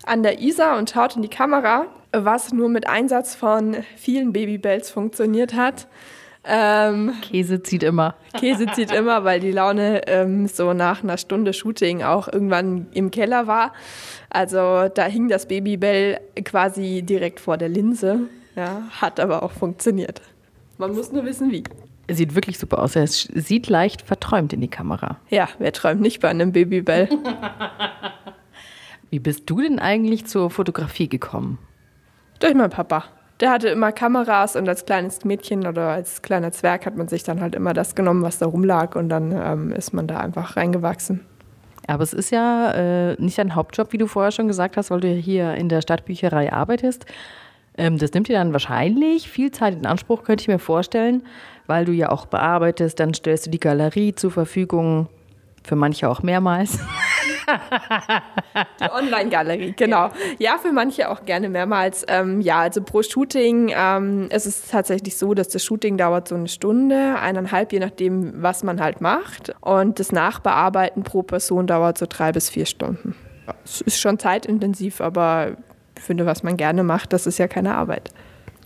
an 0.05 0.23
der 0.23 0.41
Isar 0.41 0.77
und 0.77 0.89
schaut 0.89 1.15
in 1.15 1.21
die 1.21 1.29
Kamera 1.29 1.85
was 2.11 2.51
nur 2.53 2.69
mit 2.69 2.87
Einsatz 2.87 3.35
von 3.35 3.77
vielen 3.95 4.33
Babybells 4.33 4.89
funktioniert 4.89 5.53
hat. 5.53 5.87
Ähm, 6.45 7.13
Käse 7.21 7.61
zieht 7.61 7.83
immer. 7.83 8.15
Käse 8.39 8.65
zieht 8.73 8.91
immer, 8.91 9.23
weil 9.23 9.39
die 9.39 9.51
Laune 9.51 10.07
ähm, 10.07 10.47
so 10.47 10.73
nach 10.73 11.03
einer 11.03 11.17
Stunde 11.17 11.53
Shooting 11.53 12.01
auch 12.01 12.27
irgendwann 12.31 12.87
im 12.93 13.11
Keller 13.11 13.45
war. 13.45 13.73
Also 14.29 14.87
da 14.87 15.05
hing 15.05 15.27
das 15.27 15.47
Babybell 15.47 16.19
quasi 16.45 17.03
direkt 17.03 17.39
vor 17.39 17.57
der 17.57 17.69
Linse. 17.69 18.21
Ja, 18.55 18.83
hat 18.89 19.19
aber 19.19 19.43
auch 19.43 19.51
funktioniert. 19.51 20.21
Man 20.77 20.93
muss 20.93 21.11
nur 21.11 21.25
wissen, 21.25 21.51
wie. 21.51 21.63
Sieht 22.09 22.33
wirklich 22.33 22.57
super 22.57 22.81
aus. 22.81 22.95
Er 22.95 23.05
sieht 23.05 23.69
leicht 23.69 24.01
verträumt 24.01 24.53
in 24.53 24.61
die 24.61 24.69
Kamera. 24.69 25.17
Ja, 25.29 25.49
wer 25.59 25.71
träumt 25.73 26.01
nicht 26.01 26.21
bei 26.21 26.29
einem 26.29 26.53
Babybell? 26.53 27.09
wie 29.11 29.19
bist 29.19 29.47
du 29.49 29.61
denn 29.61 29.77
eigentlich 29.77 30.25
zur 30.25 30.49
Fotografie 30.49 31.07
gekommen? 31.07 31.59
Durch 32.39 32.53
meinen 32.53 32.69
Papa. 32.69 33.03
Der 33.39 33.51
hatte 33.51 33.69
immer 33.69 33.91
Kameras 33.91 34.55
und 34.55 34.67
als 34.67 34.85
kleines 34.85 35.23
Mädchen 35.23 35.65
oder 35.65 35.89
als 35.89 36.21
kleiner 36.21 36.51
Zwerg 36.51 36.85
hat 36.85 36.97
man 36.97 37.07
sich 37.07 37.23
dann 37.23 37.39
halt 37.39 37.55
immer 37.55 37.73
das 37.73 37.95
genommen, 37.95 38.21
was 38.21 38.37
da 38.37 38.45
rumlag 38.45 38.95
und 38.95 39.07
dann 39.07 39.31
ähm, 39.31 39.71
ist 39.71 39.93
man 39.93 40.07
da 40.07 40.17
einfach 40.17 40.57
reingewachsen. 40.57 41.21
Aber 41.87 42.03
es 42.03 42.13
ist 42.13 42.31
ja 42.31 42.71
äh, 42.71 43.15
nicht 43.17 43.37
dein 43.37 43.55
Hauptjob, 43.55 43.93
wie 43.93 43.97
du 43.97 44.07
vorher 44.07 44.31
schon 44.31 44.47
gesagt 44.47 44.77
hast, 44.77 44.91
weil 44.91 44.99
du 44.99 45.07
hier 45.07 45.55
in 45.55 45.69
der 45.69 45.81
Stadtbücherei 45.81 46.51
arbeitest. 46.51 47.05
Ähm, 47.77 47.97
das 47.97 48.11
nimmt 48.13 48.27
dir 48.27 48.37
dann 48.37 48.51
wahrscheinlich 48.51 49.29
viel 49.29 49.51
Zeit 49.51 49.73
in 49.73 49.85
Anspruch, 49.85 50.23
könnte 50.23 50.41
ich 50.41 50.47
mir 50.49 50.59
vorstellen, 50.59 51.23
weil 51.65 51.85
du 51.85 51.93
ja 51.93 52.09
auch 52.09 52.25
bearbeitest, 52.25 52.99
dann 52.99 53.13
stellst 53.13 53.47
du 53.47 53.49
die 53.49 53.59
Galerie 53.59 54.13
zur 54.13 54.31
Verfügung, 54.31 55.07
für 55.63 55.75
manche 55.75 56.09
auch 56.09 56.21
mehrmals. 56.21 56.79
Die 58.79 58.91
Online-Galerie, 58.91 59.73
genau. 59.75 60.09
Ja, 60.37 60.57
für 60.57 60.71
manche 60.71 61.09
auch 61.09 61.25
gerne 61.25 61.49
mehrmals. 61.49 62.05
Ähm, 62.07 62.41
ja, 62.41 62.59
also 62.59 62.81
pro 62.81 63.03
Shooting 63.03 63.73
ähm, 63.75 64.27
es 64.29 64.45
ist 64.45 64.65
es 64.65 64.71
tatsächlich 64.71 65.17
so, 65.17 65.33
dass 65.33 65.49
das 65.49 65.63
Shooting 65.63 65.97
dauert 65.97 66.27
so 66.27 66.35
eine 66.35 66.47
Stunde, 66.47 67.15
eineinhalb, 67.19 67.71
je 67.73 67.79
nachdem, 67.79 68.41
was 68.41 68.63
man 68.63 68.81
halt 68.81 69.01
macht. 69.01 69.53
Und 69.61 69.99
das 69.99 70.11
Nachbearbeiten 70.11 71.03
pro 71.03 71.23
Person 71.23 71.67
dauert 71.67 71.97
so 71.97 72.05
drei 72.07 72.31
bis 72.31 72.49
vier 72.49 72.65
Stunden. 72.65 73.15
Es 73.63 73.81
ist 73.81 73.99
schon 73.99 74.19
zeitintensiv, 74.19 75.01
aber 75.01 75.57
ich 75.97 76.03
finde, 76.03 76.25
was 76.25 76.43
man 76.43 76.57
gerne 76.57 76.83
macht, 76.83 77.13
das 77.13 77.27
ist 77.27 77.39
ja 77.39 77.47
keine 77.47 77.75
Arbeit. 77.75 78.11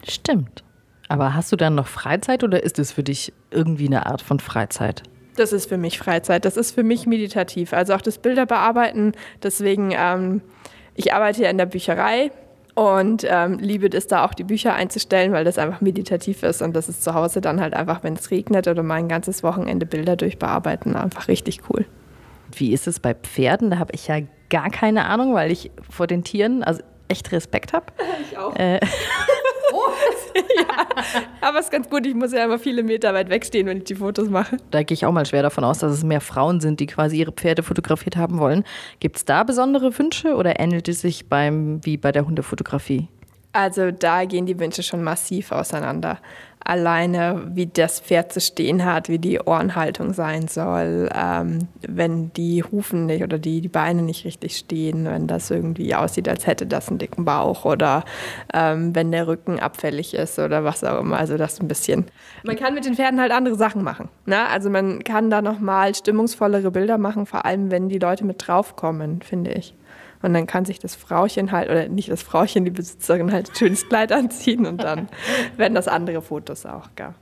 Stimmt. 0.08 0.64
Aber 1.08 1.34
hast 1.34 1.52
du 1.52 1.56
dann 1.56 1.76
noch 1.76 1.88
Freizeit 1.88 2.44
oder 2.44 2.64
ist 2.64 2.80
es 2.80 2.92
für 2.92 3.04
dich 3.04 3.34
irgendwie 3.52 3.88
eine 3.88 4.06
Art 4.06 4.22
von 4.22 4.40
Freizeit? 4.40 5.04
Das 5.36 5.52
ist 5.52 5.68
für 5.68 5.78
mich 5.78 5.98
Freizeit, 5.98 6.46
das 6.46 6.58
ist 6.58 6.76
für 6.76 6.84
mich 6.84 7.08
meditativ. 7.08 7.74
Also 7.74 7.94
auch 7.94 8.02
das 8.02 8.18
Bilder 8.18 8.46
bearbeiten. 8.46 9.14
Deswegen, 9.42 9.94
ähm, 9.96 10.42
ich 10.96 11.14
arbeite 11.14 11.44
ja 11.44 11.50
in 11.50 11.58
der 11.58 11.66
Bücherei 11.66 12.32
und 12.76 13.26
ähm, 13.28 13.60
liebe 13.60 13.88
es 13.88 14.08
da 14.08 14.26
auch 14.26 14.34
die 14.34 14.44
Bücher 14.44 14.74
einzustellen, 14.74 15.32
weil 15.32 15.44
das 15.44 15.58
einfach 15.58 15.82
meditativ 15.82 16.44
ist 16.44 16.62
und 16.62 16.76
das 16.76 16.90
ist 16.90 17.04
zu 17.04 17.14
Hause 17.14 17.42
dann 17.42 17.62
halt 17.62 17.74
einfach, 17.74 18.04
wenn 18.04 18.14
es 18.14 18.32
regnet 18.32 18.68
oder 18.68 18.84
mal 18.84 18.96
ein 18.96 19.10
ganzes 19.10 19.44
Wochenende 19.44 19.86
Bilder 19.86 20.16
durchbearbeiten, 20.16 20.96
einfach 20.96 21.28
richtig 21.28 21.62
cool. 21.70 21.86
Wie 22.56 22.74
ist 22.74 22.88
es 22.88 23.00
bei 23.00 23.14
Pferden? 23.14 23.72
Da 23.72 23.80
habe 23.80 23.94
ich 23.94 24.08
ja 24.08 24.18
gar 24.50 24.70
keine 24.70 25.06
Ahnung, 25.06 25.34
weil 25.34 25.52
ich 25.52 25.72
vor 25.90 26.08
den 26.08 26.24
Tieren 26.24 26.64
also 26.64 26.82
echt 27.08 27.32
Respekt 27.32 27.74
habe. 27.74 27.86
Ich 28.32 28.38
auch. 28.38 28.56
Äh, 28.56 28.80
ja, 30.58 30.88
aber 31.42 31.60
es 31.60 31.66
ist 31.66 31.72
ganz 31.72 31.90
gut. 31.90 32.06
Ich 32.06 32.16
muss 32.16 32.32
ja 32.32 32.46
immer 32.46 32.60
viele 32.60 32.84
Meter 32.84 33.14
weit 33.14 33.30
wegstehen, 33.30 33.68
wenn 33.68 33.78
ich 33.78 33.84
die 33.86 33.96
Fotos 33.96 34.30
mache. 34.30 34.58
Da 34.72 34.84
gehe 34.84 34.96
ich 34.96 35.06
auch 35.06 35.12
mal 35.12 35.26
schwer 35.26 35.44
davon 35.44 35.64
aus, 35.64 35.80
dass 35.80 35.92
es 35.92 36.04
mehr 36.04 36.22
Frauen 36.22 36.60
sind, 36.60 36.80
die 36.80 36.88
quasi 36.88 37.18
ihre 37.18 37.32
Pferde 37.32 37.64
fotografiert 37.64 38.16
haben 38.16 38.40
wollen. 38.40 38.64
Gibt 39.00 39.18
es 39.18 39.26
da 39.26 39.44
besondere 39.44 39.98
Wünsche 39.98 40.36
oder 40.36 40.60
ähnelt 40.60 40.88
es 40.88 41.02
sich 41.02 41.28
beim, 41.28 41.84
wie 41.86 41.98
bei 41.98 42.12
der 42.12 42.26
Hundefotografie? 42.26 43.08
Also 43.54 43.92
da 43.92 44.26
gehen 44.26 44.46
die 44.46 44.60
Wünsche 44.60 44.84
schon 44.84 45.04
massiv 45.04 45.52
auseinander 45.52 46.20
alleine, 46.66 47.52
wie 47.54 47.68
das 47.68 48.00
Pferd 48.00 48.32
zu 48.32 48.40
stehen 48.40 48.86
hat, 48.86 49.10
wie 49.10 49.20
die 49.20 49.40
Ohrenhaltung 49.40 50.14
sein 50.14 50.48
soll, 50.48 51.10
ähm, 51.14 51.68
wenn 51.82 52.32
die 52.34 52.64
Hufen 52.64 53.06
nicht 53.06 53.24
oder 53.24 53.38
die, 53.38 53.62
die 53.62 53.68
Beine 53.68 54.02
nicht 54.02 54.26
richtig 54.26 54.58
stehen, 54.58 55.06
wenn 55.06 55.28
das 55.28 55.52
irgendwie 55.52 55.94
aussieht, 55.94 56.30
als 56.30 56.48
hätte 56.48 56.66
das 56.66 56.90
einen 56.90 57.00
dicken 57.00 57.26
Bauch 57.26 57.66
oder 57.66 58.06
ähm, 58.54 58.96
wenn 58.96 59.12
der 59.12 59.28
Rücken 59.28 59.60
abfällig 59.60 60.14
ist 60.14 60.40
oder 60.40 60.64
was 60.64 60.84
auch 60.84 61.02
immer. 61.02 61.18
Also 61.18 61.38
das 61.38 61.60
ein 61.60 61.68
bisschen. 61.68 62.06
Man 62.44 62.56
kann 62.56 62.74
mit 62.74 62.86
den 62.86 62.96
Pferden 62.96 63.20
halt 63.20 63.32
andere 63.32 63.56
Sachen 63.56 63.84
machen. 63.84 64.10
Ne? 64.26 64.48
Also 64.48 64.70
man 64.70 65.04
kann 65.04 65.30
da 65.30 65.42
nochmal 65.42 65.94
stimmungsvollere 65.94 66.72
Bilder 66.72 66.98
machen, 66.98 67.26
vor 67.26 67.46
allem 67.46 67.72
wenn 67.72 67.90
die 67.90 68.00
Leute 68.00 68.24
mit 68.24 68.48
draufkommen, 68.48 69.22
finde 69.22 69.52
ich. 69.52 69.74
Und 70.24 70.34
dann 70.34 70.48
kann 70.48 70.66
sich 70.66 70.80
das 70.80 70.96
Frauchen 70.96 71.52
halt, 71.52 71.70
oder 71.70 71.90
nicht 71.90 72.10
das 72.10 72.24
Frauchen, 72.24 72.66
die 72.66 72.72
Besitzerin 72.72 73.32
halt 73.32 73.50
ein 73.50 73.56
schönes 73.56 73.88
Kleid 73.88 74.12
anziehen 74.12 74.66
und 74.66 74.82
dann 74.82 75.10
werden 75.58 75.76
das 75.76 75.88
andere 75.88 76.22
Fotos 76.22 76.66
auch, 76.66 76.90
gell. 76.96 77.14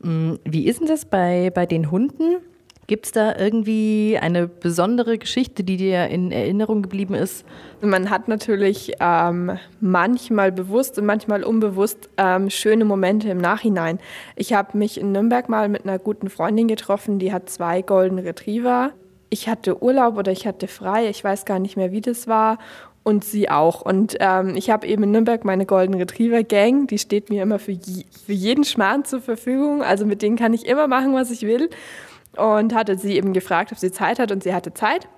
Mm, 0.00 0.36
wie 0.44 0.66
ist 0.66 0.80
denn 0.80 0.88
das 0.88 1.04
bei, 1.04 1.52
bei 1.54 1.66
den 1.66 1.90
Hunden? 1.90 2.38
Gibt 2.86 3.06
es 3.06 3.12
da 3.12 3.36
irgendwie 3.36 4.18
eine 4.20 4.48
besondere 4.48 5.16
Geschichte, 5.16 5.62
die 5.62 5.76
dir 5.76 6.08
in 6.08 6.32
Erinnerung 6.32 6.82
geblieben 6.82 7.14
ist? 7.14 7.44
Man 7.80 8.10
hat 8.10 8.26
natürlich 8.26 8.94
ähm, 8.98 9.58
manchmal 9.80 10.50
bewusst 10.50 10.98
und 10.98 11.06
manchmal 11.06 11.44
unbewusst 11.44 12.10
ähm, 12.16 12.50
schöne 12.50 12.84
Momente 12.84 13.28
im 13.28 13.38
Nachhinein. 13.38 14.00
Ich 14.34 14.54
habe 14.54 14.76
mich 14.76 14.98
in 14.98 15.12
Nürnberg 15.12 15.48
mal 15.48 15.68
mit 15.68 15.84
einer 15.84 16.00
guten 16.00 16.30
Freundin 16.30 16.66
getroffen, 16.66 17.20
die 17.20 17.32
hat 17.32 17.48
zwei 17.48 17.82
Golden 17.82 18.18
Retriever 18.18 18.92
ich 19.30 19.48
hatte 19.48 19.82
Urlaub 19.82 20.16
oder 20.16 20.32
ich 20.32 20.46
hatte 20.46 20.68
frei, 20.68 21.08
ich 21.08 21.22
weiß 21.22 21.44
gar 21.44 21.58
nicht 21.58 21.76
mehr, 21.76 21.92
wie 21.92 22.00
das 22.00 22.28
war. 22.28 22.58
Und 23.02 23.24
sie 23.24 23.48
auch. 23.48 23.80
Und 23.80 24.18
ähm, 24.20 24.54
ich 24.56 24.68
habe 24.68 24.86
eben 24.86 25.04
in 25.04 25.12
Nürnberg 25.12 25.42
meine 25.44 25.64
Golden 25.64 25.94
Retriever 25.94 26.42
Gang, 26.42 26.86
die 26.86 26.98
steht 26.98 27.30
mir 27.30 27.42
immer 27.42 27.58
für, 27.58 27.72
je, 27.72 28.04
für 28.26 28.34
jeden 28.34 28.62
Schmarrn 28.62 29.06
zur 29.06 29.22
Verfügung. 29.22 29.82
Also 29.82 30.04
mit 30.04 30.20
denen 30.20 30.36
kann 30.36 30.52
ich 30.52 30.66
immer 30.66 30.86
machen, 30.86 31.14
was 31.14 31.30
ich 31.30 31.42
will. 31.42 31.70
Und 32.36 32.74
hatte 32.74 32.98
sie 32.98 33.16
eben 33.16 33.32
gefragt, 33.32 33.72
ob 33.72 33.78
sie 33.78 33.90
Zeit 33.90 34.18
hat 34.18 34.30
und 34.32 34.42
sie 34.42 34.52
hatte 34.52 34.74
Zeit. 34.74 35.08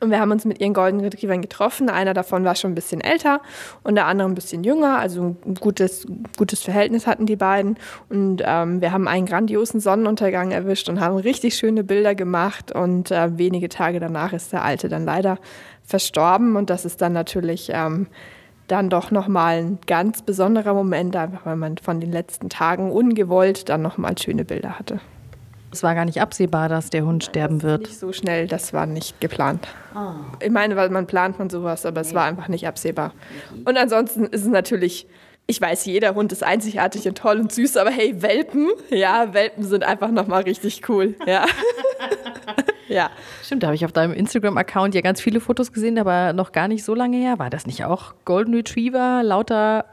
Und 0.00 0.10
wir 0.10 0.20
haben 0.20 0.30
uns 0.30 0.44
mit 0.44 0.60
ihren 0.60 0.74
Golden 0.74 1.00
Retrievern 1.00 1.42
getroffen. 1.42 1.88
Einer 1.88 2.14
davon 2.14 2.44
war 2.44 2.54
schon 2.54 2.72
ein 2.72 2.74
bisschen 2.74 3.00
älter 3.00 3.40
und 3.82 3.94
der 3.94 4.06
andere 4.06 4.28
ein 4.28 4.34
bisschen 4.34 4.64
jünger. 4.64 4.98
Also 4.98 5.36
ein 5.44 5.54
gutes, 5.54 6.06
gutes 6.36 6.62
Verhältnis 6.62 7.06
hatten 7.06 7.26
die 7.26 7.36
beiden. 7.36 7.76
Und 8.08 8.42
ähm, 8.44 8.80
wir 8.80 8.92
haben 8.92 9.08
einen 9.08 9.26
grandiosen 9.26 9.80
Sonnenuntergang 9.80 10.50
erwischt 10.50 10.88
und 10.88 11.00
haben 11.00 11.16
richtig 11.16 11.56
schöne 11.56 11.84
Bilder 11.84 12.14
gemacht. 12.14 12.72
Und 12.72 13.10
äh, 13.10 13.38
wenige 13.38 13.68
Tage 13.68 14.00
danach 14.00 14.32
ist 14.32 14.52
der 14.52 14.64
Alte 14.64 14.88
dann 14.88 15.04
leider 15.04 15.38
verstorben. 15.82 16.56
Und 16.56 16.70
das 16.70 16.84
ist 16.84 17.00
dann 17.00 17.12
natürlich 17.12 17.70
ähm, 17.72 18.08
dann 18.68 18.90
doch 18.90 19.10
nochmal 19.10 19.58
ein 19.58 19.78
ganz 19.86 20.22
besonderer 20.22 20.74
Moment, 20.74 21.16
einfach 21.16 21.44
weil 21.46 21.56
man 21.56 21.78
von 21.78 22.00
den 22.00 22.12
letzten 22.12 22.48
Tagen 22.48 22.90
ungewollt 22.90 23.68
dann 23.68 23.82
nochmal 23.82 24.16
schöne 24.18 24.44
Bilder 24.44 24.78
hatte. 24.78 25.00
Es 25.74 25.82
war 25.82 25.96
gar 25.96 26.04
nicht 26.04 26.20
absehbar, 26.20 26.68
dass 26.68 26.90
der 26.90 27.04
Hund 27.04 27.24
sterben 27.24 27.64
wird. 27.64 27.88
Nicht 27.88 27.98
so 27.98 28.12
schnell, 28.12 28.46
das 28.46 28.72
war 28.72 28.86
nicht 28.86 29.20
geplant. 29.20 29.66
Oh. 29.92 30.12
Ich 30.40 30.50
meine, 30.50 30.76
weil 30.76 30.88
man 30.88 31.08
plant 31.08 31.34
von 31.34 31.50
sowas, 31.50 31.84
aber 31.84 32.00
es 32.00 32.14
war 32.14 32.26
einfach 32.26 32.46
nicht 32.46 32.68
absehbar. 32.68 33.12
Und 33.64 33.76
ansonsten 33.76 34.26
ist 34.26 34.42
es 34.42 34.46
natürlich, 34.46 35.08
ich 35.48 35.60
weiß, 35.60 35.84
jeder 35.86 36.14
Hund 36.14 36.30
ist 36.30 36.44
einzigartig 36.44 37.08
und 37.08 37.18
toll 37.18 37.40
und 37.40 37.50
süß, 37.50 37.76
aber 37.76 37.90
hey, 37.90 38.22
Welpen, 38.22 38.68
ja, 38.88 39.34
Welpen 39.34 39.64
sind 39.64 39.82
einfach 39.82 40.12
nochmal 40.12 40.42
richtig 40.42 40.88
cool, 40.88 41.16
ja. 41.26 41.44
ja. 42.88 43.10
Stimmt, 43.42 43.64
da 43.64 43.66
habe 43.66 43.74
ich 43.74 43.84
auf 43.84 43.92
deinem 43.92 44.12
Instagram-Account 44.14 44.94
ja 44.94 45.00
ganz 45.00 45.20
viele 45.20 45.40
Fotos 45.40 45.72
gesehen, 45.72 45.98
aber 45.98 46.34
noch 46.34 46.52
gar 46.52 46.68
nicht 46.68 46.84
so 46.84 46.94
lange 46.94 47.16
her. 47.16 47.40
War 47.40 47.50
das 47.50 47.66
nicht 47.66 47.84
auch 47.84 48.14
Golden 48.24 48.54
Retriever, 48.54 49.24
lauter 49.24 49.86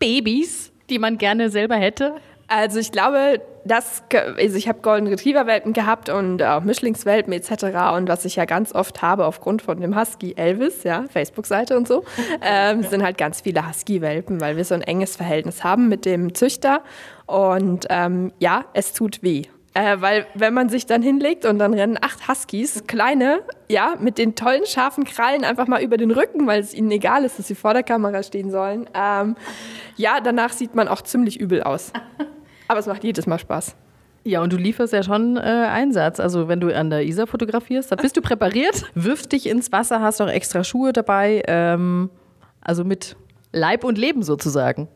Babys, 0.00 0.72
die 0.90 0.98
man 0.98 1.18
gerne 1.18 1.50
selber 1.50 1.76
hätte? 1.76 2.16
Also 2.52 2.80
ich 2.80 2.90
glaube, 2.90 3.40
das, 3.64 4.02
also 4.12 4.56
ich 4.56 4.66
habe 4.66 4.80
Golden 4.80 5.06
Retriever 5.06 5.46
Welpen 5.46 5.72
gehabt 5.72 6.08
und 6.08 6.42
auch 6.42 6.64
Mischlingswelpen 6.64 7.32
etc. 7.32 7.94
Und 7.94 8.08
was 8.08 8.24
ich 8.24 8.34
ja 8.34 8.44
ganz 8.44 8.74
oft 8.74 9.02
habe 9.02 9.24
aufgrund 9.24 9.62
von 9.62 9.80
dem 9.80 9.96
Husky 9.96 10.34
Elvis, 10.36 10.82
ja, 10.82 11.04
Facebook-Seite 11.08 11.76
und 11.76 11.86
so, 11.86 12.02
ähm, 12.42 12.82
sind 12.82 13.04
halt 13.04 13.18
ganz 13.18 13.42
viele 13.42 13.68
Husky 13.68 14.00
Welpen, 14.00 14.40
weil 14.40 14.56
wir 14.56 14.64
so 14.64 14.74
ein 14.74 14.82
enges 14.82 15.14
Verhältnis 15.14 15.62
haben 15.62 15.88
mit 15.88 16.04
dem 16.04 16.34
Züchter. 16.34 16.82
Und 17.26 17.86
ähm, 17.88 18.32
ja, 18.40 18.64
es 18.74 18.94
tut 18.94 19.22
weh. 19.22 19.44
Äh, 19.74 20.00
weil 20.00 20.26
wenn 20.34 20.52
man 20.52 20.68
sich 20.68 20.86
dann 20.86 21.02
hinlegt 21.02 21.44
und 21.44 21.60
dann 21.60 21.72
rennen 21.72 21.98
acht 22.00 22.26
Huskies, 22.26 22.82
kleine, 22.88 23.42
ja, 23.68 23.94
mit 24.00 24.18
den 24.18 24.34
tollen 24.34 24.66
scharfen 24.66 25.04
Krallen 25.04 25.44
einfach 25.44 25.68
mal 25.68 25.80
über 25.80 25.96
den 25.96 26.10
Rücken, 26.10 26.48
weil 26.48 26.60
es 26.60 26.74
ihnen 26.74 26.90
egal 26.90 27.24
ist, 27.24 27.38
dass 27.38 27.46
sie 27.46 27.54
vor 27.54 27.74
der 27.74 27.84
Kamera 27.84 28.24
stehen 28.24 28.50
sollen. 28.50 28.90
Ähm, 28.92 29.36
ja, 29.94 30.18
danach 30.20 30.50
sieht 30.52 30.74
man 30.74 30.88
auch 30.88 31.02
ziemlich 31.02 31.38
übel 31.38 31.62
aus. 31.62 31.92
Aber 32.70 32.78
es 32.78 32.86
macht 32.86 33.02
jedes 33.02 33.26
Mal 33.26 33.40
Spaß. 33.40 33.74
Ja, 34.22 34.42
und 34.42 34.52
du 34.52 34.56
lieferst 34.56 34.92
ja 34.92 35.02
schon 35.02 35.36
äh, 35.36 35.40
Einsatz. 35.40 36.20
Also 36.20 36.46
wenn 36.46 36.60
du 36.60 36.72
an 36.72 36.88
der 36.88 37.04
Isar 37.04 37.26
fotografierst, 37.26 37.90
dann 37.90 37.98
bist 37.98 38.16
du 38.16 38.20
präpariert, 38.20 38.84
wirfst 38.94 39.32
dich 39.32 39.48
ins 39.48 39.72
Wasser, 39.72 40.00
hast 40.00 40.20
auch 40.20 40.28
extra 40.28 40.62
Schuhe 40.62 40.92
dabei. 40.92 41.42
Ähm, 41.48 42.10
also 42.60 42.84
mit 42.84 43.16
Leib 43.50 43.82
und 43.82 43.98
Leben 43.98 44.22
sozusagen. 44.22 44.86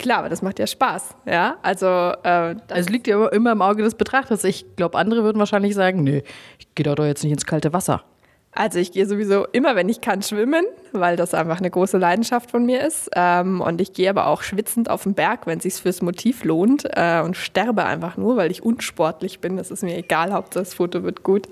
Klar, 0.00 0.18
aber 0.18 0.28
das 0.28 0.42
macht 0.42 0.58
ja 0.58 0.66
Spaß, 0.66 1.14
ja. 1.24 1.58
Also 1.62 1.86
äh, 1.86 2.56
es 2.66 2.88
liegt 2.88 3.06
ja 3.06 3.28
immer 3.28 3.52
im 3.52 3.62
Auge 3.62 3.84
des 3.84 3.94
Betrachters. 3.94 4.42
Ich 4.42 4.74
glaube, 4.74 4.98
andere 4.98 5.22
würden 5.22 5.38
wahrscheinlich 5.38 5.76
sagen, 5.76 6.02
nee, 6.02 6.24
ich 6.58 6.74
gehe 6.74 6.82
da 6.82 6.96
doch 6.96 7.04
jetzt 7.04 7.22
nicht 7.22 7.32
ins 7.32 7.46
kalte 7.46 7.72
Wasser. 7.72 8.02
Also 8.52 8.80
ich 8.80 8.90
gehe 8.90 9.06
sowieso 9.06 9.46
immer, 9.46 9.76
wenn 9.76 9.88
ich 9.88 10.00
kann, 10.00 10.22
schwimmen, 10.22 10.64
weil 10.92 11.16
das 11.16 11.34
einfach 11.34 11.58
eine 11.58 11.70
große 11.70 11.98
Leidenschaft 11.98 12.50
von 12.50 12.66
mir 12.66 12.84
ist. 12.84 13.08
Ähm, 13.14 13.60
und 13.60 13.80
ich 13.80 13.92
gehe 13.92 14.10
aber 14.10 14.26
auch 14.26 14.42
schwitzend 14.42 14.90
auf 14.90 15.04
den 15.04 15.14
Berg, 15.14 15.46
wenn 15.46 15.58
es 15.58 15.62
sich 15.62 15.74
fürs 15.74 16.02
Motiv 16.02 16.42
lohnt 16.42 16.84
äh, 16.90 17.20
und 17.24 17.36
sterbe 17.36 17.84
einfach 17.84 18.16
nur, 18.16 18.36
weil 18.36 18.50
ich 18.50 18.62
unsportlich 18.62 19.40
bin. 19.40 19.56
Das 19.56 19.70
ist 19.70 19.84
mir 19.84 19.96
egal, 19.96 20.32
Hauptsache 20.32 20.64
das 20.64 20.74
Foto 20.74 21.04
wird 21.04 21.22
gut. 21.22 21.46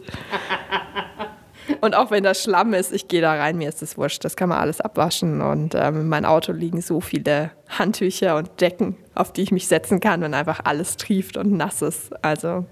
und 1.81 1.95
auch 1.95 2.11
wenn 2.11 2.25
das 2.25 2.43
Schlamm 2.43 2.75
ist, 2.75 2.93
ich 2.93 3.07
gehe 3.07 3.21
da 3.21 3.33
rein, 3.33 3.57
mir 3.57 3.69
ist 3.69 3.81
das 3.81 3.97
wurscht. 3.97 4.25
Das 4.25 4.37
kann 4.37 4.49
man 4.49 4.59
alles 4.59 4.81
abwaschen. 4.81 5.41
Und 5.41 5.77
ähm, 5.77 6.01
in 6.01 6.09
meinem 6.09 6.25
Auto 6.25 6.51
liegen 6.51 6.81
so 6.81 7.01
viele 7.01 7.53
Handtücher 7.69 8.37
und 8.37 8.61
Decken, 8.61 8.97
auf 9.15 9.33
die 9.33 9.43
ich 9.43 9.53
mich 9.53 9.69
setzen 9.69 10.01
kann, 10.01 10.21
wenn 10.21 10.35
einfach 10.35 10.61
alles 10.65 10.97
trieft 10.97 11.37
und 11.37 11.53
nass 11.53 11.81
ist. 11.81 12.13
Also 12.25 12.67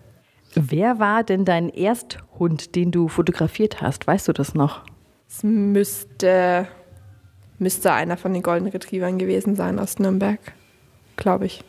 Wer 0.58 0.98
war 0.98 1.22
denn 1.22 1.44
dein 1.44 1.68
Ersthund, 1.68 2.74
den 2.76 2.90
du 2.90 3.08
fotografiert 3.08 3.82
hast? 3.82 4.06
Weißt 4.06 4.26
du 4.26 4.32
das 4.32 4.54
noch? 4.54 4.84
Es 5.28 5.42
müsste, 5.42 6.66
müsste 7.58 7.92
einer 7.92 8.16
von 8.16 8.32
den 8.32 8.42
Golden 8.42 8.66
Retrievern 8.66 9.18
gewesen 9.18 9.54
sein 9.54 9.78
aus 9.78 9.98
Nürnberg, 9.98 10.40
glaube 11.16 11.44
ich. 11.44 11.62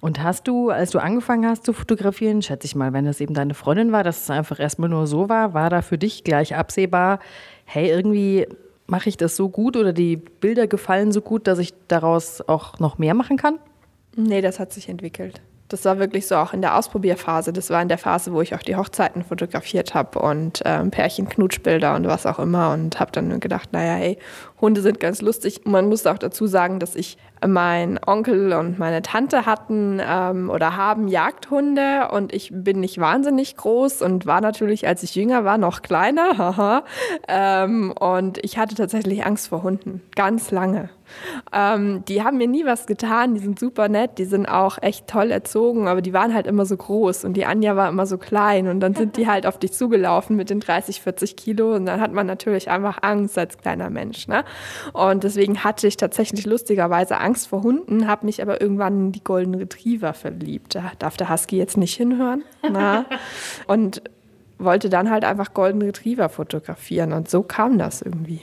Und 0.00 0.22
hast 0.22 0.46
du, 0.46 0.70
als 0.70 0.92
du 0.92 1.00
angefangen 1.00 1.44
hast 1.44 1.64
zu 1.64 1.72
fotografieren, 1.72 2.40
schätze 2.40 2.66
ich 2.66 2.76
mal, 2.76 2.92
wenn 2.92 3.04
das 3.04 3.20
eben 3.20 3.34
deine 3.34 3.54
Freundin 3.54 3.90
war, 3.90 4.04
dass 4.04 4.22
es 4.22 4.30
einfach 4.30 4.60
erstmal 4.60 4.88
nur 4.88 5.08
so 5.08 5.28
war, 5.28 5.52
war 5.52 5.68
da 5.68 5.82
für 5.82 5.98
dich 5.98 6.22
gleich 6.22 6.54
absehbar, 6.54 7.18
hey, 7.64 7.88
irgendwie 7.88 8.46
mache 8.86 9.08
ich 9.08 9.16
das 9.16 9.34
so 9.34 9.48
gut 9.48 9.76
oder 9.76 9.92
die 9.92 10.16
Bilder 10.16 10.68
gefallen 10.68 11.10
so 11.10 11.20
gut, 11.20 11.48
dass 11.48 11.58
ich 11.58 11.74
daraus 11.88 12.42
auch 12.42 12.78
noch 12.78 12.96
mehr 12.96 13.14
machen 13.14 13.36
kann? 13.36 13.58
Nee, 14.14 14.40
das 14.40 14.60
hat 14.60 14.72
sich 14.72 14.88
entwickelt. 14.88 15.42
Das 15.70 15.84
war 15.84 16.00
wirklich 16.00 16.26
so 16.26 16.34
auch 16.34 16.52
in 16.52 16.62
der 16.62 16.76
Ausprobierphase. 16.76 17.52
Das 17.52 17.70
war 17.70 17.80
in 17.80 17.88
der 17.88 17.96
Phase, 17.96 18.32
wo 18.32 18.42
ich 18.42 18.56
auch 18.56 18.62
die 18.62 18.74
Hochzeiten 18.74 19.22
fotografiert 19.22 19.94
habe 19.94 20.18
und 20.18 20.60
ähm, 20.64 20.90
Pärchen-Knutschbilder 20.90 21.94
und 21.94 22.08
was 22.08 22.26
auch 22.26 22.40
immer. 22.40 22.72
Und 22.72 22.98
habe 22.98 23.12
dann 23.12 23.38
gedacht, 23.38 23.72
naja, 23.72 23.94
hey, 23.94 24.18
Hunde 24.60 24.82
sind 24.82 24.98
ganz 24.98 25.22
lustig. 25.22 25.62
Man 25.64 25.88
muss 25.88 26.06
auch 26.06 26.18
dazu 26.18 26.48
sagen, 26.48 26.80
dass 26.80 26.96
ich 26.96 27.18
mein 27.46 28.00
Onkel 28.04 28.52
und 28.52 28.78
meine 28.78 29.00
Tante 29.00 29.46
hatten 29.46 30.00
ähm, 30.04 30.50
oder 30.50 30.76
haben 30.76 31.08
Jagdhunde 31.08 32.08
und 32.10 32.34
ich 32.34 32.50
bin 32.52 32.80
nicht 32.80 32.98
wahnsinnig 32.98 33.56
groß 33.56 34.02
und 34.02 34.26
war 34.26 34.40
natürlich, 34.40 34.86
als 34.86 35.02
ich 35.04 35.14
jünger 35.14 35.44
war, 35.44 35.56
noch 35.56 35.82
kleiner. 35.82 36.84
Ähm, 37.28 37.92
und 37.92 38.38
ich 38.44 38.58
hatte 38.58 38.74
tatsächlich 38.74 39.24
Angst 39.24 39.48
vor 39.48 39.62
Hunden, 39.62 40.02
ganz 40.14 40.50
lange. 40.50 40.88
Ähm, 41.52 42.04
die 42.06 42.22
haben 42.22 42.38
mir 42.38 42.46
nie 42.46 42.64
was 42.64 42.86
getan, 42.86 43.34
die 43.34 43.40
sind 43.40 43.58
super 43.58 43.88
nett, 43.88 44.18
die 44.18 44.24
sind 44.24 44.46
auch 44.46 44.78
echt 44.80 45.06
toll 45.06 45.30
erzogen, 45.30 45.88
aber 45.88 46.02
die 46.02 46.12
waren 46.12 46.34
halt 46.34 46.46
immer 46.46 46.66
so 46.66 46.76
groß 46.76 47.24
und 47.24 47.34
die 47.34 47.46
Anja 47.46 47.76
war 47.76 47.88
immer 47.88 48.06
so 48.06 48.18
klein 48.18 48.68
und 48.68 48.80
dann 48.80 48.94
sind 48.94 49.16
die 49.16 49.26
halt 49.26 49.46
auf 49.46 49.58
dich 49.58 49.72
zugelaufen 49.72 50.36
mit 50.36 50.50
den 50.50 50.60
30, 50.60 51.00
40 51.00 51.36
Kilo 51.36 51.74
und 51.74 51.86
dann 51.86 52.00
hat 52.00 52.12
man 52.12 52.26
natürlich 52.26 52.70
einfach 52.70 52.98
Angst 53.02 53.38
als 53.38 53.58
kleiner 53.58 53.90
Mensch. 53.90 54.28
Ne? 54.28 54.44
Und 54.92 55.24
deswegen 55.24 55.64
hatte 55.64 55.86
ich 55.86 55.96
tatsächlich 55.96 56.46
lustigerweise 56.46 57.18
Angst 57.18 57.48
vor 57.48 57.62
Hunden, 57.62 58.06
habe 58.06 58.26
mich 58.26 58.42
aber 58.42 58.60
irgendwann 58.60 59.06
in 59.06 59.12
die 59.12 59.24
Golden 59.24 59.54
Retriever 59.54 60.12
verliebt. 60.12 60.74
Da 60.74 60.92
darf 60.98 61.16
der 61.16 61.30
Husky 61.30 61.56
jetzt 61.56 61.76
nicht 61.76 61.96
hinhören. 61.96 62.44
Na? 62.62 63.00
Ne? 63.00 63.06
Und 63.66 64.02
wollte 64.60 64.88
dann 64.88 65.10
halt 65.10 65.24
einfach 65.24 65.54
Golden 65.54 65.82
Retriever 65.82 66.28
fotografieren 66.28 67.12
und 67.12 67.28
so 67.28 67.42
kam 67.42 67.78
das 67.78 68.02
irgendwie. 68.02 68.42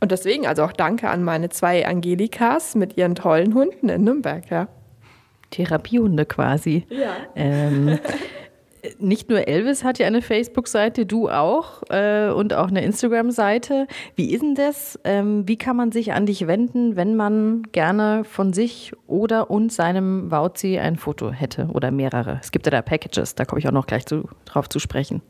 Und 0.00 0.12
deswegen 0.12 0.46
also 0.46 0.64
auch 0.64 0.72
danke 0.72 1.08
an 1.08 1.22
meine 1.22 1.50
zwei 1.50 1.86
Angelikas 1.86 2.74
mit 2.74 2.96
ihren 2.96 3.14
tollen 3.14 3.54
Hunden 3.54 3.88
in 3.88 4.04
Nürnberg, 4.04 4.50
ja. 4.50 4.68
Therapiehunde 5.50 6.26
quasi. 6.26 6.86
Ja. 6.88 7.12
Ähm, 7.34 7.98
nicht 8.98 9.28
nur 9.28 9.46
Elvis 9.46 9.84
hat 9.84 9.98
ja 9.98 10.06
eine 10.06 10.22
Facebook-Seite, 10.22 11.06
du 11.06 11.28
auch 11.28 11.82
äh, 11.90 12.30
und 12.30 12.54
auch 12.54 12.68
eine 12.68 12.82
Instagram-Seite. 12.82 13.86
Wie 14.14 14.32
ist 14.32 14.42
denn 14.42 14.54
das? 14.54 14.98
Ähm, 15.04 15.46
wie 15.46 15.56
kann 15.56 15.76
man 15.76 15.92
sich 15.92 16.12
an 16.12 16.26
dich 16.26 16.46
wenden, 16.46 16.96
wenn 16.96 17.16
man 17.16 17.64
gerne 17.72 18.24
von 18.24 18.52
sich 18.52 18.92
oder 19.06 19.50
und 19.50 19.72
seinem 19.72 20.30
Wauzi 20.30 20.78
ein 20.78 20.96
Foto 20.96 21.30
hätte 21.30 21.68
oder 21.72 21.90
mehrere? 21.90 22.38
Es 22.40 22.52
gibt 22.52 22.66
ja 22.66 22.70
da 22.70 22.82
Packages, 22.82 23.34
da 23.34 23.44
komme 23.44 23.58
ich 23.58 23.68
auch 23.68 23.72
noch 23.72 23.86
gleich 23.86 24.06
zu, 24.06 24.28
drauf 24.44 24.68
zu 24.68 24.78
sprechen. 24.78 25.22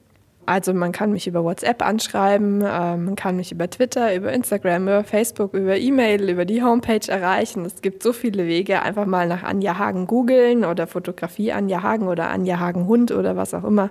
Also 0.50 0.75
man 0.75 0.90
kann 0.90 1.12
mich 1.12 1.28
über 1.28 1.45
WhatsApp 1.45 1.80
anschreiben, 1.80 2.61
äh, 2.62 2.97
man 2.97 3.14
kann 3.14 3.37
mich 3.37 3.52
über 3.52 3.71
Twitter, 3.71 4.16
über 4.16 4.33
Instagram, 4.33 4.83
über 4.83 5.04
Facebook, 5.04 5.54
über 5.54 5.76
E-Mail, 5.76 6.28
über 6.28 6.45
die 6.45 6.61
Homepage 6.61 7.07
erreichen. 7.07 7.64
Es 7.64 7.83
gibt 7.83 8.02
so 8.02 8.12
viele 8.12 8.49
Wege. 8.49 8.83
Einfach 8.83 9.07
mal 9.07 9.28
nach 9.28 9.45
Anja 9.45 9.78
Hagen 9.78 10.09
googeln 10.09 10.64
oder 10.64 10.88
Fotografie 10.88 11.52
Anja 11.52 11.85
Hagen 11.85 12.09
oder 12.09 12.30
Anja 12.30 12.59
Hagen 12.59 12.88
Hund 12.88 13.12
oder 13.12 13.37
was 13.37 13.54
auch 13.54 13.62
immer. 13.62 13.90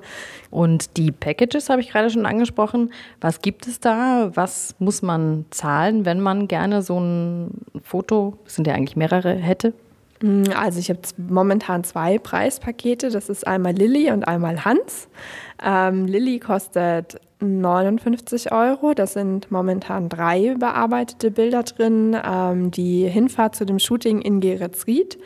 Und 0.51 0.97
die 0.97 1.13
Packages 1.13 1.69
habe 1.69 1.79
ich 1.79 1.91
gerade 1.91 2.09
schon 2.09 2.25
angesprochen. 2.25 2.91
Was 3.21 3.41
gibt 3.41 3.65
es 3.65 3.79
da? 3.79 4.31
Was 4.33 4.75
muss 4.79 5.01
man 5.01 5.45
zahlen, 5.51 6.03
wenn 6.03 6.19
man 6.19 6.49
gerne 6.49 6.81
so 6.81 6.99
ein 6.99 7.51
Foto, 7.81 8.37
sind 8.43 8.67
ja 8.67 8.73
eigentlich 8.73 8.97
mehrere, 8.97 9.33
hätte? 9.33 9.71
Mm, 10.21 10.43
also 10.55 10.79
ich 10.79 10.89
habe 10.89 10.99
momentan 11.17 11.83
zwei 11.83 12.17
Preispakete. 12.17 13.09
Das 13.09 13.29
ist 13.29 13.47
einmal 13.47 13.73
Lilly 13.73 14.11
und 14.11 14.27
einmal 14.27 14.65
Hans. 14.65 15.07
Ähm, 15.63 16.05
Lilly 16.05 16.39
kostet 16.39 17.19
59 17.39 18.51
Euro. 18.51 18.93
Das 18.93 19.13
sind 19.13 19.51
momentan 19.51 20.09
drei 20.09 20.55
bearbeitete 20.59 21.31
Bilder 21.31 21.63
drin. 21.63 22.17
Ähm, 22.23 22.71
die 22.71 23.07
Hinfahrt 23.07 23.55
zu 23.55 23.65
dem 23.65 23.79
Shooting 23.79 24.21
in 24.21 24.39
Geretsried 24.41 25.17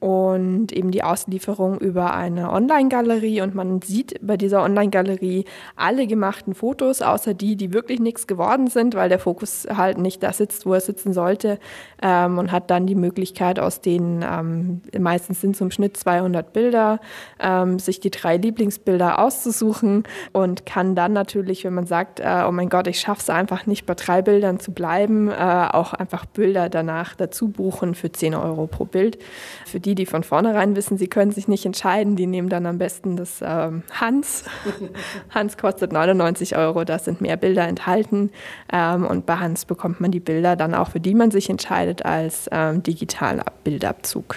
und 0.00 0.72
eben 0.72 0.90
die 0.90 1.02
Auslieferung 1.02 1.78
über 1.78 2.14
eine 2.14 2.52
Online-Galerie. 2.52 3.40
Und 3.40 3.54
man 3.54 3.80
sieht 3.82 4.14
bei 4.20 4.36
dieser 4.36 4.62
Online-Galerie 4.62 5.44
alle 5.74 6.06
gemachten 6.06 6.54
Fotos, 6.54 7.02
außer 7.02 7.34
die, 7.34 7.56
die 7.56 7.72
wirklich 7.72 8.00
nichts 8.00 8.26
geworden 8.26 8.66
sind, 8.68 8.94
weil 8.94 9.08
der 9.08 9.18
Fokus 9.18 9.66
halt 9.74 9.98
nicht 9.98 10.22
da 10.22 10.32
sitzt, 10.32 10.66
wo 10.66 10.74
er 10.74 10.80
sitzen 10.80 11.12
sollte. 11.12 11.58
Ähm, 12.02 12.38
und 12.38 12.52
hat 12.52 12.70
dann 12.70 12.86
die 12.86 12.94
Möglichkeit, 12.94 13.58
aus 13.58 13.80
denen 13.80 14.22
ähm, 14.22 14.82
meistens 14.98 15.40
sind 15.40 15.56
zum 15.56 15.70
Schnitt 15.70 15.96
200 15.96 16.52
Bilder, 16.52 17.00
ähm, 17.40 17.78
sich 17.78 18.00
die 18.00 18.10
drei 18.10 18.36
Lieblingsbilder 18.36 19.18
auszusuchen 19.18 20.04
und 20.32 20.66
kann 20.66 20.94
dann 20.94 21.12
natürlich, 21.12 21.64
wenn 21.64 21.74
man 21.74 21.86
sagt, 21.86 22.20
äh, 22.20 22.44
oh 22.46 22.52
mein 22.52 22.68
Gott, 22.68 22.86
ich 22.86 23.00
schaffe 23.00 23.20
es 23.20 23.30
einfach 23.30 23.66
nicht 23.66 23.86
bei 23.86 23.94
drei 23.94 24.22
Bildern 24.22 24.60
zu 24.60 24.72
bleiben, 24.72 25.30
äh, 25.30 25.68
auch 25.72 25.94
einfach 25.94 26.26
Bilder 26.26 26.68
danach 26.68 27.14
dazu 27.14 27.48
buchen 27.48 27.94
für 27.94 28.12
10 28.12 28.34
Euro 28.34 28.66
pro 28.66 28.84
Bild. 28.84 29.18
Für 29.64 29.80
die, 29.86 29.94
die 29.94 30.04
von 30.04 30.24
vornherein 30.24 30.74
wissen, 30.74 30.98
sie 30.98 31.06
können 31.06 31.30
sich 31.30 31.46
nicht 31.48 31.64
entscheiden, 31.64 32.16
die 32.16 32.26
nehmen 32.26 32.48
dann 32.48 32.66
am 32.66 32.76
besten 32.76 33.16
das 33.16 33.40
ähm, 33.42 33.84
Hans. 33.92 34.44
Hans 35.30 35.56
kostet 35.56 35.92
99 35.92 36.56
Euro, 36.56 36.84
da 36.84 36.98
sind 36.98 37.20
mehr 37.20 37.36
Bilder 37.36 37.66
enthalten. 37.66 38.30
Ähm, 38.72 39.06
und 39.06 39.24
bei 39.24 39.36
Hans 39.36 39.64
bekommt 39.64 40.00
man 40.00 40.10
die 40.10 40.20
Bilder 40.20 40.56
dann 40.56 40.74
auch, 40.74 40.90
für 40.90 41.00
die 41.00 41.14
man 41.14 41.30
sich 41.30 41.48
entscheidet, 41.48 42.04
als 42.04 42.48
ähm, 42.50 42.82
digitaler 42.82 43.46
Bildabzug. 43.62 44.36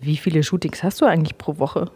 Wie 0.00 0.16
viele 0.16 0.42
Shootings 0.42 0.82
hast 0.82 1.00
du 1.02 1.04
eigentlich 1.04 1.36
pro 1.36 1.58
Woche? 1.58 1.90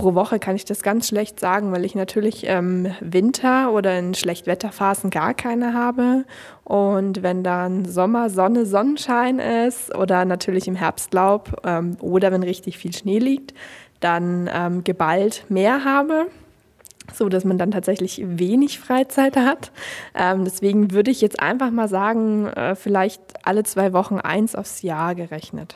Pro 0.00 0.14
Woche 0.14 0.38
kann 0.38 0.56
ich 0.56 0.64
das 0.64 0.82
ganz 0.82 1.08
schlecht 1.08 1.38
sagen, 1.38 1.72
weil 1.72 1.84
ich 1.84 1.94
natürlich 1.94 2.44
im 2.44 2.86
ähm, 2.86 2.94
Winter 3.00 3.70
oder 3.70 3.98
in 3.98 4.14
Schlechtwetterphasen 4.14 5.10
gar 5.10 5.34
keine 5.34 5.74
habe. 5.74 6.24
Und 6.64 7.22
wenn 7.22 7.44
dann 7.44 7.84
Sommer, 7.84 8.30
Sonne, 8.30 8.64
Sonnenschein 8.64 9.38
ist 9.38 9.94
oder 9.94 10.24
natürlich 10.24 10.66
im 10.68 10.74
Herbstlaub 10.74 11.60
ähm, 11.66 11.98
oder 12.00 12.32
wenn 12.32 12.42
richtig 12.42 12.78
viel 12.78 12.94
Schnee 12.94 13.18
liegt, 13.18 13.52
dann 14.00 14.48
ähm, 14.50 14.84
geballt 14.84 15.44
mehr 15.50 15.84
habe 15.84 16.28
so 17.12 17.28
dass 17.28 17.44
man 17.44 17.58
dann 17.58 17.72
tatsächlich 17.72 18.22
wenig 18.24 18.78
Freizeit 18.78 19.36
hat. 19.36 19.72
Ähm, 20.14 20.44
deswegen 20.44 20.92
würde 20.92 21.10
ich 21.10 21.20
jetzt 21.20 21.40
einfach 21.40 21.72
mal 21.72 21.88
sagen, 21.88 22.46
äh, 22.46 22.76
vielleicht 22.76 23.20
alle 23.42 23.64
zwei 23.64 23.92
Wochen 23.92 24.20
eins 24.20 24.54
aufs 24.54 24.82
Jahr 24.82 25.16
gerechnet. 25.16 25.74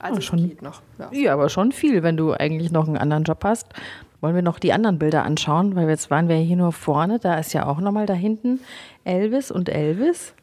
Also 0.00 0.18
oh, 0.18 0.20
schon 0.22 0.48
geht 0.48 0.62
noch. 0.62 0.82
Ja. 0.98 1.10
ja, 1.12 1.32
aber 1.34 1.48
schon 1.48 1.72
viel, 1.72 2.02
wenn 2.02 2.16
du 2.16 2.32
eigentlich 2.32 2.72
noch 2.72 2.88
einen 2.88 2.96
anderen 2.96 3.24
Job 3.24 3.44
hast. 3.44 3.68
Wollen 4.20 4.34
wir 4.34 4.42
noch 4.42 4.58
die 4.58 4.72
anderen 4.72 4.98
Bilder 4.98 5.24
anschauen, 5.24 5.76
weil 5.76 5.88
jetzt 5.88 6.10
waren 6.10 6.28
wir 6.28 6.36
hier 6.36 6.56
nur 6.56 6.72
vorne, 6.72 7.18
da 7.18 7.38
ist 7.38 7.52
ja 7.54 7.66
auch 7.66 7.80
nochmal 7.80 8.06
da 8.06 8.12
hinten 8.12 8.60
Elvis 9.04 9.50
und 9.50 9.68
Elvis. 9.68 10.34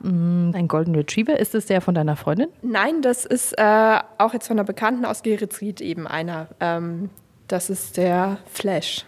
Mm, 0.00 0.50
ein 0.54 0.68
Golden 0.68 0.94
Retriever, 0.94 1.38
ist 1.38 1.54
es 1.54 1.66
der 1.66 1.80
von 1.80 1.94
deiner 1.94 2.16
Freundin? 2.16 2.48
Nein, 2.62 3.02
das 3.02 3.24
ist 3.24 3.52
äh, 3.58 3.98
auch 4.18 4.32
jetzt 4.32 4.48
von 4.48 4.58
einer 4.58 4.64
Bekannten 4.64 5.04
aus 5.04 5.22
Geretsried 5.22 5.80
eben 5.80 6.06
einer. 6.06 6.48
Ähm, 6.60 7.10
das 7.48 7.70
ist 7.70 7.96
der 7.96 8.38
Flash. 8.46 9.04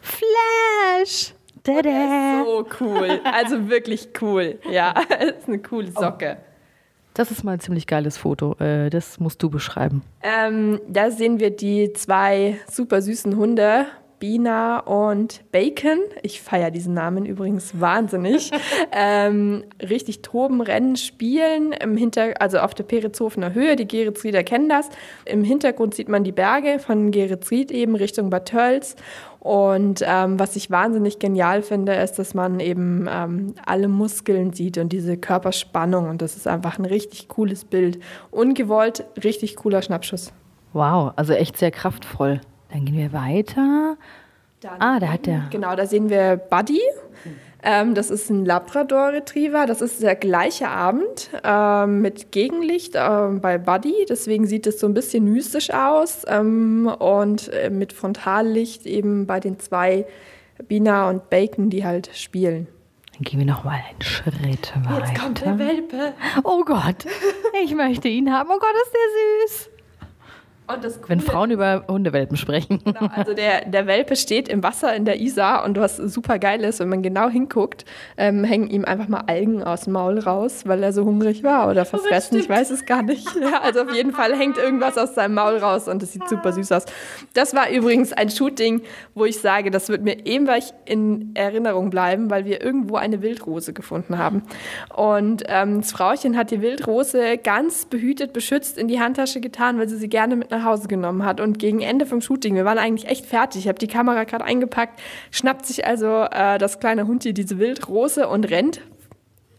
Flash! 0.00 1.34
Da 1.64 1.72
-da. 1.80 2.44
so 2.44 2.66
cool. 2.80 3.20
Also 3.24 3.68
wirklich 3.68 4.10
cool. 4.20 4.58
Ja, 4.70 4.90
ist 5.20 5.48
eine 5.48 5.58
coole 5.58 5.90
Socke. 5.90 6.36
Das 7.16 7.30
ist 7.30 7.44
mal 7.44 7.52
ein 7.52 7.60
ziemlich 7.60 7.86
geiles 7.86 8.18
Foto. 8.18 8.56
Äh, 8.60 8.90
das 8.90 9.18
musst 9.18 9.42
du 9.42 9.48
beschreiben. 9.48 10.02
Ähm, 10.22 10.78
da 10.86 11.10
sehen 11.10 11.40
wir 11.40 11.48
die 11.48 11.94
zwei 11.94 12.58
super 12.70 13.00
süßen 13.00 13.36
Hunde, 13.36 13.86
Bina 14.18 14.80
und 14.80 15.50
Bacon. 15.50 15.98
Ich 16.22 16.42
feiere 16.42 16.70
diesen 16.70 16.92
Namen 16.92 17.24
übrigens 17.24 17.80
wahnsinnig. 17.80 18.50
ähm, 18.92 19.64
richtig 19.80 20.20
toben, 20.20 20.60
rennen, 20.60 20.96
spielen. 20.96 21.72
Im 21.72 21.96
Hinter 21.96 22.34
also 22.38 22.58
auf 22.58 22.74
der 22.74 22.84
Peretzhofener 22.84 23.54
Höhe. 23.54 23.76
Die 23.76 23.88
Geretsrieder 23.88 24.42
kennen 24.42 24.68
das. 24.68 24.90
Im 25.24 25.42
Hintergrund 25.42 25.94
sieht 25.94 26.10
man 26.10 26.22
die 26.22 26.32
Berge 26.32 26.78
von 26.78 27.12
Geretsried 27.12 27.70
eben 27.70 27.96
Richtung 27.96 28.28
Bad 28.28 28.48
Tölz. 28.48 28.94
Und 29.46 30.02
ähm, 30.04 30.40
was 30.40 30.56
ich 30.56 30.72
wahnsinnig 30.72 31.20
genial 31.20 31.62
finde, 31.62 31.94
ist, 31.94 32.18
dass 32.18 32.34
man 32.34 32.58
eben 32.58 33.06
ähm, 33.08 33.54
alle 33.64 33.86
Muskeln 33.86 34.52
sieht 34.52 34.76
und 34.76 34.88
diese 34.88 35.16
Körperspannung. 35.16 36.10
Und 36.10 36.20
das 36.20 36.34
ist 36.34 36.48
einfach 36.48 36.80
ein 36.80 36.84
richtig 36.84 37.28
cooles 37.28 37.64
Bild. 37.64 38.00
Ungewollt, 38.32 39.04
richtig 39.22 39.54
cooler 39.54 39.82
Schnappschuss. 39.82 40.32
Wow, 40.72 41.12
also 41.14 41.32
echt 41.32 41.58
sehr 41.58 41.70
kraftvoll. 41.70 42.40
Dann 42.72 42.86
gehen 42.86 42.96
wir 42.96 43.12
weiter. 43.12 43.96
Dann 44.62 44.80
ah, 44.80 44.98
da 44.98 45.12
hat 45.12 45.26
der. 45.26 45.44
Genau, 45.50 45.76
da 45.76 45.86
sehen 45.86 46.10
wir 46.10 46.38
Buddy. 46.38 46.80
Ähm, 47.68 47.94
das 47.94 48.10
ist 48.10 48.30
ein 48.30 48.44
Labrador 48.44 49.08
Retriever. 49.08 49.66
Das 49.66 49.80
ist 49.80 50.00
der 50.00 50.14
gleiche 50.14 50.68
Abend 50.68 51.30
ähm, 51.42 52.00
mit 52.00 52.30
Gegenlicht 52.30 52.94
äh, 52.94 53.28
bei 53.42 53.58
Buddy. 53.58 54.06
Deswegen 54.08 54.46
sieht 54.46 54.68
es 54.68 54.78
so 54.78 54.86
ein 54.86 54.94
bisschen 54.94 55.24
mystisch 55.24 55.70
aus. 55.70 56.22
Ähm, 56.28 56.86
und 56.86 57.52
äh, 57.52 57.68
mit 57.68 57.92
Frontallicht 57.92 58.86
eben 58.86 59.26
bei 59.26 59.40
den 59.40 59.58
zwei 59.58 60.06
Bina 60.68 61.10
und 61.10 61.28
Bacon, 61.28 61.68
die 61.68 61.84
halt 61.84 62.08
spielen. 62.14 62.68
Dann 63.14 63.24
gehen 63.24 63.40
wir 63.40 63.46
noch 63.46 63.64
mal 63.64 63.80
einen 63.90 64.00
Schritt 64.00 64.40
weiter. 64.44 64.82
Jetzt 64.98 65.20
kommt 65.20 65.40
der 65.40 65.58
Welpe. 65.58 66.14
Oh 66.44 66.62
Gott, 66.64 67.04
ich 67.64 67.74
möchte 67.74 68.06
ihn 68.06 68.32
haben. 68.32 68.48
Oh 68.48 68.58
Gott, 68.60 68.74
ist 68.84 68.92
der 68.92 69.66
süß. 69.66 69.75
Wenn 71.06 71.20
Frauen 71.20 71.50
über 71.50 71.84
Hundewelpen 71.88 72.36
sprechen. 72.36 72.80
Genau, 72.84 73.08
also 73.14 73.34
der, 73.34 73.66
der 73.66 73.86
Welpe 73.86 74.16
steht 74.16 74.48
im 74.48 74.62
Wasser 74.62 74.94
in 74.94 75.04
der 75.04 75.20
Isar 75.20 75.64
und 75.64 75.78
was 75.78 75.96
super 75.96 76.38
geil 76.38 76.62
ist, 76.64 76.80
wenn 76.80 76.88
man 76.88 77.02
genau 77.02 77.28
hinguckt, 77.28 77.84
ähm, 78.16 78.44
hängen 78.44 78.68
ihm 78.68 78.84
einfach 78.84 79.08
mal 79.08 79.24
Algen 79.26 79.62
aus 79.62 79.82
dem 79.82 79.92
Maul 79.92 80.18
raus, 80.18 80.62
weil 80.66 80.82
er 80.82 80.92
so 80.92 81.04
hungrig 81.04 81.42
war 81.42 81.70
oder 81.70 81.82
oh, 81.82 81.84
verfressen, 81.84 82.36
oh, 82.36 82.40
ich 82.40 82.48
weiß 82.48 82.70
es 82.70 82.86
gar 82.86 83.02
nicht. 83.02 83.26
Ja, 83.40 83.60
also 83.62 83.82
auf 83.82 83.94
jeden 83.94 84.12
Fall 84.12 84.34
hängt 84.34 84.56
irgendwas 84.56 84.98
aus 84.98 85.14
seinem 85.14 85.34
Maul 85.34 85.58
raus 85.58 85.88
und 85.88 86.02
es 86.02 86.12
sieht 86.12 86.28
super 86.28 86.52
süß 86.52 86.72
aus. 86.72 86.86
Das 87.34 87.54
war 87.54 87.70
übrigens 87.70 88.12
ein 88.12 88.30
Shooting, 88.30 88.82
wo 89.14 89.24
ich 89.24 89.40
sage, 89.40 89.70
das 89.70 89.88
wird 89.88 90.02
mir 90.02 90.26
ewig 90.26 90.72
in 90.84 91.32
Erinnerung 91.34 91.90
bleiben, 91.90 92.30
weil 92.30 92.44
wir 92.44 92.62
irgendwo 92.62 92.96
eine 92.96 93.22
Wildrose 93.22 93.72
gefunden 93.72 94.18
haben. 94.18 94.42
Und 94.94 95.44
ähm, 95.48 95.80
das 95.80 95.92
Frauchen 95.92 96.36
hat 96.36 96.50
die 96.50 96.60
Wildrose 96.62 97.38
ganz 97.38 97.84
behütet, 97.84 98.32
beschützt 98.32 98.78
in 98.78 98.88
die 98.88 99.00
Handtasche 99.00 99.40
getan, 99.40 99.78
weil 99.78 99.88
sie 99.88 99.96
sie 99.96 100.08
gerne 100.08 100.36
mit 100.36 100.50
nach 100.56 100.64
Hause 100.64 100.88
genommen 100.88 101.24
hat. 101.24 101.40
Und 101.40 101.58
gegen 101.58 101.80
Ende 101.80 102.06
vom 102.06 102.20
Shooting, 102.20 102.54
wir 102.54 102.64
waren 102.64 102.78
eigentlich 102.78 103.08
echt 103.10 103.26
fertig, 103.26 103.62
ich 103.62 103.68
habe 103.68 103.78
die 103.78 103.86
Kamera 103.86 104.24
gerade 104.24 104.44
eingepackt, 104.44 105.00
schnappt 105.30 105.66
sich 105.66 105.86
also 105.86 106.24
äh, 106.30 106.58
das 106.58 106.80
kleine 106.80 107.06
Hundi 107.06 107.34
diese 107.34 107.58
Wildrose 107.58 108.28
und 108.28 108.50
rennt 108.50 108.80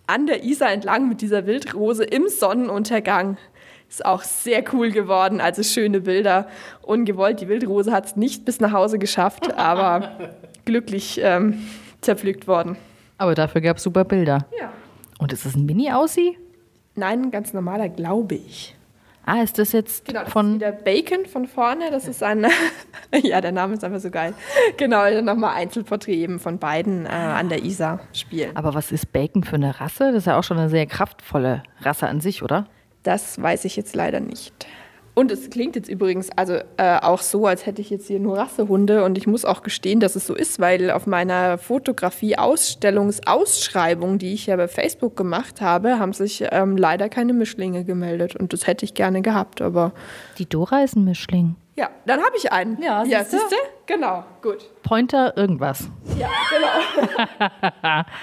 an 0.07 0.25
der 0.25 0.43
Isar 0.43 0.71
entlang 0.71 1.09
mit 1.09 1.21
dieser 1.21 1.45
Wildrose 1.45 2.03
im 2.03 2.27
Sonnenuntergang. 2.27 3.37
Ist 3.89 4.05
auch 4.05 4.23
sehr 4.23 4.63
cool 4.73 4.91
geworden, 4.91 5.39
also 5.39 5.63
schöne 5.63 6.01
Bilder. 6.01 6.47
Ungewollt, 6.81 7.39
die 7.39 7.47
Wildrose 7.47 7.91
hat 7.91 8.05
es 8.05 8.15
nicht 8.15 8.43
bis 8.43 8.59
nach 8.59 8.71
Hause 8.73 8.99
geschafft, 8.99 9.53
aber 9.57 10.17
glücklich 10.65 11.19
ähm, 11.23 11.65
zerpflückt 12.01 12.47
worden. 12.47 12.77
Aber 13.17 13.35
dafür 13.35 13.61
gab 13.61 13.77
es 13.77 13.83
super 13.83 14.03
Bilder. 14.03 14.45
Ja. 14.59 14.71
Und 15.19 15.33
ist 15.33 15.45
es 15.45 15.55
ein 15.55 15.65
Mini-Aussie? 15.65 16.37
Nein, 16.95 17.23
ein 17.25 17.31
ganz 17.31 17.53
normaler, 17.53 17.89
glaube 17.89 18.35
ich. 18.35 18.76
Ah, 19.29 19.41
ist 19.41 19.59
das 19.59 19.73
jetzt 19.73 20.05
Genau, 20.05 20.19
das 20.19 20.29
ist 20.29 20.33
von. 20.33 20.55
wieder 20.55 20.71
Bacon 20.71 21.25
von 21.25 21.47
vorne. 21.47 21.91
Das 21.91 22.07
ist 22.07 22.23
ein, 22.23 22.47
ja, 23.23 23.41
der 23.41 23.51
Name 23.51 23.73
ist 23.73 23.83
einfach 23.83 23.99
so 23.99 24.09
geil. 24.09 24.33
Genau, 24.77 25.03
dann 25.03 25.25
nochmal 25.25 25.55
Einzelporträt 25.55 26.15
eben 26.15 26.39
von 26.39 26.59
beiden 26.59 27.05
äh, 27.05 27.09
an 27.09 27.49
der 27.49 27.65
Isar 27.65 27.99
spielen. 28.13 28.55
Aber 28.55 28.73
was 28.73 28.93
ist 28.93 29.11
Bacon 29.11 29.43
für 29.43 29.57
eine 29.57 29.81
Rasse? 29.81 30.13
Das 30.13 30.19
ist 30.23 30.27
ja 30.27 30.39
auch 30.39 30.45
schon 30.45 30.57
eine 30.57 30.69
sehr 30.69 30.85
kraftvolle 30.85 31.61
Rasse 31.81 32.07
an 32.07 32.21
sich, 32.21 32.41
oder? 32.41 32.67
Das 33.03 33.41
weiß 33.41 33.65
ich 33.65 33.75
jetzt 33.75 33.97
leider 33.97 34.21
nicht. 34.21 34.53
Und 35.17 35.31
es 35.31 35.49
klingt 35.49 35.75
jetzt 35.75 35.89
übrigens 35.89 36.29
also 36.35 36.59
äh, 36.77 36.99
auch 37.01 37.23
so, 37.23 37.47
als 37.47 37.65
hätte 37.65 37.81
ich 37.81 37.89
jetzt 37.89 38.05
hier 38.05 38.19
nur 38.19 38.37
Rassehunde. 38.37 39.03
Und 39.03 39.17
ich 39.17 39.25
muss 39.25 39.45
auch 39.45 39.63
gestehen, 39.63 39.99
dass 39.99 40.15
es 40.15 40.27
so 40.27 40.35
ist, 40.35 40.59
weil 40.59 40.91
auf 40.91 41.07
meiner 41.07 41.57
Fotografie-Ausstellungsausschreibung, 41.57 44.19
die 44.19 44.35
ich 44.35 44.45
ja 44.45 44.55
bei 44.57 44.67
Facebook 44.67 45.17
gemacht 45.17 45.59
habe, 45.59 45.97
haben 45.97 46.13
sich 46.13 46.45
ähm, 46.51 46.77
leider 46.77 47.09
keine 47.09 47.33
Mischlinge 47.33 47.83
gemeldet. 47.83 48.35
Und 48.35 48.53
das 48.53 48.67
hätte 48.67 48.85
ich 48.85 48.93
gerne 48.93 49.23
gehabt, 49.23 49.59
aber 49.59 49.91
Die 50.37 50.47
Dora 50.47 50.83
ist 50.83 50.95
ein 50.95 51.03
Mischling. 51.03 51.55
ja, 51.75 51.89
dann 52.05 52.19
habe 52.19 52.37
ich 52.37 52.51
einen. 52.51 52.79
Ja, 52.79 53.03
ja 53.03 53.23
siehste? 53.23 53.39
siehste? 53.39 53.55
Genau, 53.87 54.23
gut. 54.43 54.69
Pointer, 54.83 55.35
irgendwas. 55.35 55.89
Ja, 56.19 56.29
genau. 56.51 56.67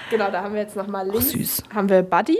genau, 0.11 0.31
da 0.31 0.43
haben 0.43 0.53
wir 0.53 0.61
jetzt 0.61 0.77
nochmal 0.77 1.09
links. 1.09 1.31
süß. 1.31 1.63
Haben 1.73 1.89
wir 1.89 2.03
Buddy. 2.03 2.37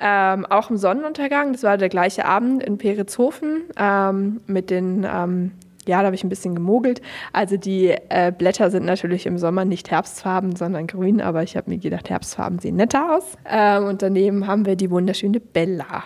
Ähm, 0.00 0.46
auch 0.46 0.70
im 0.70 0.76
Sonnenuntergang. 0.76 1.52
Das 1.52 1.62
war 1.62 1.76
der 1.76 1.88
gleiche 1.88 2.24
Abend 2.24 2.62
in 2.62 2.78
Peritzhofen 2.78 3.64
ähm, 3.76 4.40
mit 4.46 4.70
den, 4.70 5.04
ähm, 5.04 5.52
ja, 5.86 5.98
da 6.00 6.06
habe 6.06 6.14
ich 6.14 6.22
ein 6.22 6.28
bisschen 6.28 6.54
gemogelt. 6.54 7.02
Also 7.32 7.56
die 7.56 7.94
äh, 8.08 8.32
Blätter 8.36 8.70
sind 8.70 8.84
natürlich 8.84 9.26
im 9.26 9.38
Sommer 9.38 9.64
nicht 9.64 9.90
herbstfarben, 9.90 10.54
sondern 10.54 10.86
grün, 10.86 11.20
aber 11.20 11.42
ich 11.42 11.56
habe 11.56 11.70
mir 11.70 11.78
gedacht, 11.78 12.10
Herbstfarben 12.10 12.58
sehen 12.60 12.76
netter 12.76 13.16
aus. 13.16 13.24
Ähm, 13.44 13.84
und 13.84 14.02
daneben 14.02 14.46
haben 14.46 14.66
wir 14.66 14.76
die 14.76 14.90
wunderschöne 14.90 15.40
Bella. 15.40 16.04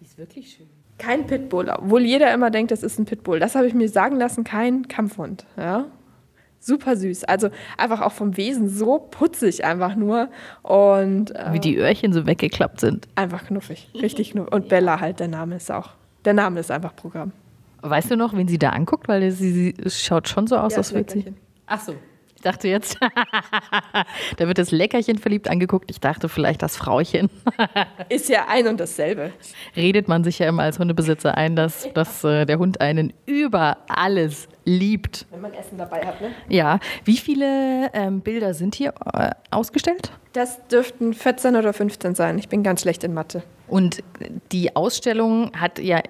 Die 0.00 0.04
ist 0.04 0.18
wirklich 0.18 0.50
schön. 0.50 0.66
Kein 0.98 1.26
Pitbull, 1.26 1.68
obwohl 1.70 2.02
jeder 2.02 2.32
immer 2.32 2.50
denkt, 2.50 2.70
das 2.70 2.84
ist 2.84 3.00
ein 3.00 3.04
Pitbull. 3.04 3.40
Das 3.40 3.56
habe 3.56 3.66
ich 3.66 3.74
mir 3.74 3.88
sagen 3.88 4.16
lassen, 4.16 4.44
kein 4.44 4.86
Kampfhund. 4.86 5.44
Ja? 5.56 5.86
Super 6.64 6.96
süß. 6.96 7.24
Also 7.24 7.50
einfach 7.76 8.00
auch 8.00 8.12
vom 8.12 8.36
Wesen 8.38 8.68
so 8.70 8.98
putzig 9.10 9.64
einfach 9.64 9.96
nur 9.96 10.28
und 10.62 11.34
äh, 11.36 11.52
Wie 11.52 11.60
die 11.60 11.76
Öhrchen 11.76 12.12
so 12.14 12.26
weggeklappt 12.26 12.80
sind. 12.80 13.06
einfach 13.16 13.44
knuffig. 13.46 13.90
Richtig 13.94 14.30
knuffig. 14.30 14.52
Und 14.52 14.68
Bella 14.68 14.98
halt, 15.00 15.20
der 15.20 15.28
Name 15.28 15.56
ist 15.56 15.70
auch. 15.70 15.90
Der 16.24 16.32
Name 16.32 16.60
ist 16.60 16.70
einfach 16.70 16.96
Programm. 16.96 17.32
Weißt 17.82 18.10
du 18.10 18.16
noch, 18.16 18.32
wen 18.34 18.48
sie 18.48 18.58
da 18.58 18.70
anguckt? 18.70 19.08
Weil 19.08 19.30
sie, 19.30 19.52
sie 19.52 19.74
es 19.84 20.00
schaut 20.02 20.26
schon 20.26 20.46
so 20.46 20.56
aus, 20.56 20.72
Ja, 20.72 20.78
als 20.78 20.94
würde 20.94 21.12
sie. 21.12 21.34
Ach 21.66 21.80
so. 21.80 21.94
Ich 22.44 22.50
dachte 22.50 22.68
jetzt, 22.68 22.98
da 24.36 24.46
wird 24.46 24.58
das 24.58 24.70
Leckerchen 24.70 25.16
verliebt 25.16 25.48
angeguckt. 25.48 25.90
Ich 25.90 25.98
dachte 25.98 26.28
vielleicht 26.28 26.60
das 26.60 26.76
Frauchen. 26.76 27.30
Ist 28.10 28.28
ja 28.28 28.48
ein 28.50 28.66
und 28.66 28.78
dasselbe. 28.78 29.32
Redet 29.74 30.08
man 30.08 30.24
sich 30.24 30.40
ja 30.40 30.48
immer 30.50 30.64
als 30.64 30.78
Hundebesitzer 30.78 31.38
ein, 31.38 31.56
dass, 31.56 31.88
dass 31.94 32.22
äh, 32.22 32.44
der 32.44 32.58
Hund 32.58 32.82
einen 32.82 33.14
über 33.24 33.78
alles 33.88 34.46
liebt. 34.66 35.24
Wenn 35.30 35.40
man 35.40 35.54
Essen 35.54 35.78
dabei 35.78 36.04
hat, 36.04 36.20
ne? 36.20 36.32
Ja. 36.50 36.80
Wie 37.06 37.16
viele 37.16 37.90
ähm, 37.94 38.20
Bilder 38.20 38.52
sind 38.52 38.74
hier 38.74 38.92
äh, 39.14 39.30
ausgestellt? 39.50 40.12
Das 40.34 40.68
dürften 40.68 41.14
14 41.14 41.56
oder 41.56 41.72
15 41.72 42.14
sein. 42.14 42.38
Ich 42.38 42.50
bin 42.50 42.62
ganz 42.62 42.82
schlecht 42.82 43.04
in 43.04 43.14
Mathe. 43.14 43.42
Und 43.68 44.02
die 44.52 44.76
Ausstellung 44.76 45.50
hat 45.58 45.78
ja 45.78 46.02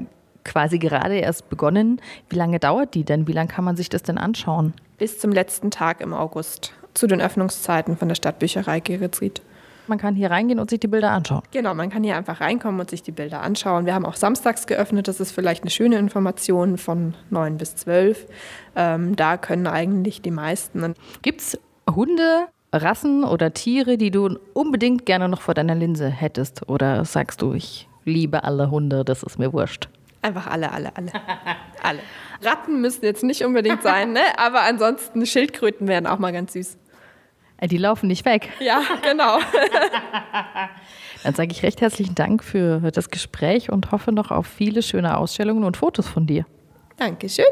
quasi 0.45 0.79
gerade 0.81 1.17
erst 1.17 1.49
begonnen. 1.49 2.01
Wie 2.29 2.37
lange 2.37 2.59
dauert 2.59 2.95
die 2.95 3.05
denn? 3.05 3.29
Wie 3.29 3.33
lange 3.33 3.49
kann 3.49 3.65
man 3.65 3.77
sich 3.77 3.89
das 3.89 4.03
denn 4.03 4.19
anschauen? 4.19 4.75
Bis 4.99 5.19
zum 5.19 5.33
letzten 5.33 5.71
Tag 5.71 6.01
im 6.01 6.13
August. 6.13 6.73
Zu 6.95 7.09
den 7.09 7.21
Öffnungszeiten 7.21 7.97
von 7.97 8.09
der 8.09 8.15
Stadtbücherei 8.15 8.79
Geretsried. 8.79 9.43
Man 9.87 9.99
kann 9.99 10.15
hier 10.15 10.31
reingehen 10.31 10.61
und 10.61 10.71
sich 10.71 10.81
die 10.81 10.87
Bilder 10.87 11.11
anschauen. 11.11 11.43
Genau, 11.51 11.75
man 11.75 11.91
kann 11.91 12.05
hier 12.05 12.17
einfach 12.17 12.41
reinkommen 12.41 12.81
und 12.81 12.89
sich 12.89 13.03
die 13.03 13.13
Bilder 13.13 13.43
anschauen. 13.43 13.85
Wir 13.85 13.95
haben 13.95 14.07
auch 14.07 14.15
samstags 14.15 14.67
geöffnet, 14.67 15.09
das 15.09 15.21
ist 15.21 15.33
vielleicht 15.33 15.63
eine 15.63 15.71
schöne 15.71 15.99
Information 15.99 16.79
von 16.79 17.15
9 17.31 17.59
bis 17.59 17.77
12. 17.77 18.27
Ähm, 18.77 19.17
da 19.17 19.37
können 19.37 19.67
eigentlich 19.67 20.23
die 20.23 20.31
meisten. 20.31 20.95
Gibt 21.23 21.41
es 21.43 21.59
Hunde, 21.91 22.47
Rassen 22.73 23.25
oder 23.25 23.53
Tiere, 23.53 23.99
die 23.99 24.11
du 24.11 24.39
unbedingt 24.55 25.05
gerne 25.05 25.29
noch 25.29 25.43
vor 25.43 25.55
deiner 25.55 25.75
Linse 25.75 26.09
hättest? 26.09 26.69
Oder 26.69 27.05
sagst 27.05 27.43
du, 27.43 27.53
ich 27.53 27.89
liebe 28.05 28.45
alle 28.45 28.71
Hunde, 28.71 29.05
das 29.05 29.23
ist 29.23 29.39
mir 29.39 29.53
wurscht? 29.53 29.89
Einfach 30.23 30.47
alle, 30.47 30.73
alle, 30.73 30.97
alle. 30.97 31.13
alle. 31.85 32.01
Ratten 32.43 32.81
müssen 32.81 33.05
jetzt 33.05 33.23
nicht 33.23 33.45
unbedingt 33.45 33.83
sein, 33.83 34.13
ne? 34.13 34.21
aber 34.37 34.63
ansonsten 34.63 35.25
Schildkröten 35.27 35.87
wären 35.89 36.07
auch 36.07 36.19
mal 36.19 36.33
ganz 36.33 36.53
süß. 36.55 36.77
Äh, 37.59 37.69
Die 37.69 37.79
laufen 37.79 38.07
nicht 38.09 38.25
weg. 38.25 38.51
Ja, 38.61 38.81
genau. 39.03 39.39
Dann 41.23 41.35
sage 41.35 41.53
ich 41.53 41.63
recht 41.63 41.81
herzlichen 41.81 42.15
Dank 42.15 42.45
für 42.45 42.91
das 42.91 43.09
Gespräch 43.11 43.71
und 43.71 43.93
hoffe 43.93 44.13
noch 44.13 44.31
auf 44.31 44.47
viele 44.47 44.83
schöne 44.83 45.17
Ausstellungen 45.17 45.65
und 45.65 45.77
Fotos 45.77 46.07
von 46.07 46.27
dir. 46.27 46.45
Dankeschön. 46.99 47.45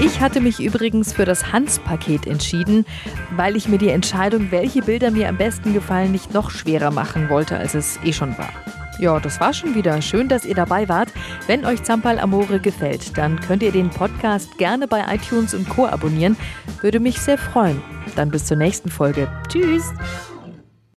Ich 0.00 0.20
hatte 0.20 0.40
mich 0.40 0.60
übrigens 0.60 1.12
für 1.12 1.24
das 1.24 1.52
Hans-Paket 1.52 2.26
entschieden, 2.26 2.84
weil 3.36 3.56
ich 3.56 3.68
mir 3.68 3.78
die 3.78 3.88
Entscheidung, 3.88 4.50
welche 4.50 4.82
Bilder 4.82 5.10
mir 5.10 5.28
am 5.28 5.36
besten 5.36 5.72
gefallen, 5.72 6.12
nicht 6.12 6.34
noch 6.34 6.50
schwerer 6.50 6.90
machen 6.90 7.30
wollte, 7.30 7.56
als 7.56 7.74
es 7.74 7.98
eh 8.04 8.12
schon 8.12 8.36
war. 8.38 8.50
Ja, 8.98 9.20
das 9.20 9.40
war 9.40 9.52
schon 9.52 9.74
wieder. 9.74 10.02
Schön, 10.02 10.28
dass 10.28 10.44
ihr 10.44 10.54
dabei 10.54 10.88
wart. 10.88 11.12
Wenn 11.46 11.64
euch 11.64 11.82
Zampal 11.84 12.18
Amore 12.18 12.58
gefällt, 12.58 13.16
dann 13.16 13.40
könnt 13.40 13.62
ihr 13.62 13.72
den 13.72 13.90
Podcast 13.90 14.58
gerne 14.58 14.88
bei 14.88 15.04
iTunes 15.14 15.54
und 15.54 15.68
Co. 15.68 15.86
abonnieren. 15.86 16.36
Würde 16.80 17.00
mich 17.00 17.20
sehr 17.20 17.38
freuen. 17.38 17.80
Dann 18.16 18.30
bis 18.30 18.46
zur 18.46 18.56
nächsten 18.56 18.90
Folge. 18.90 19.28
Tschüss! 19.48 19.92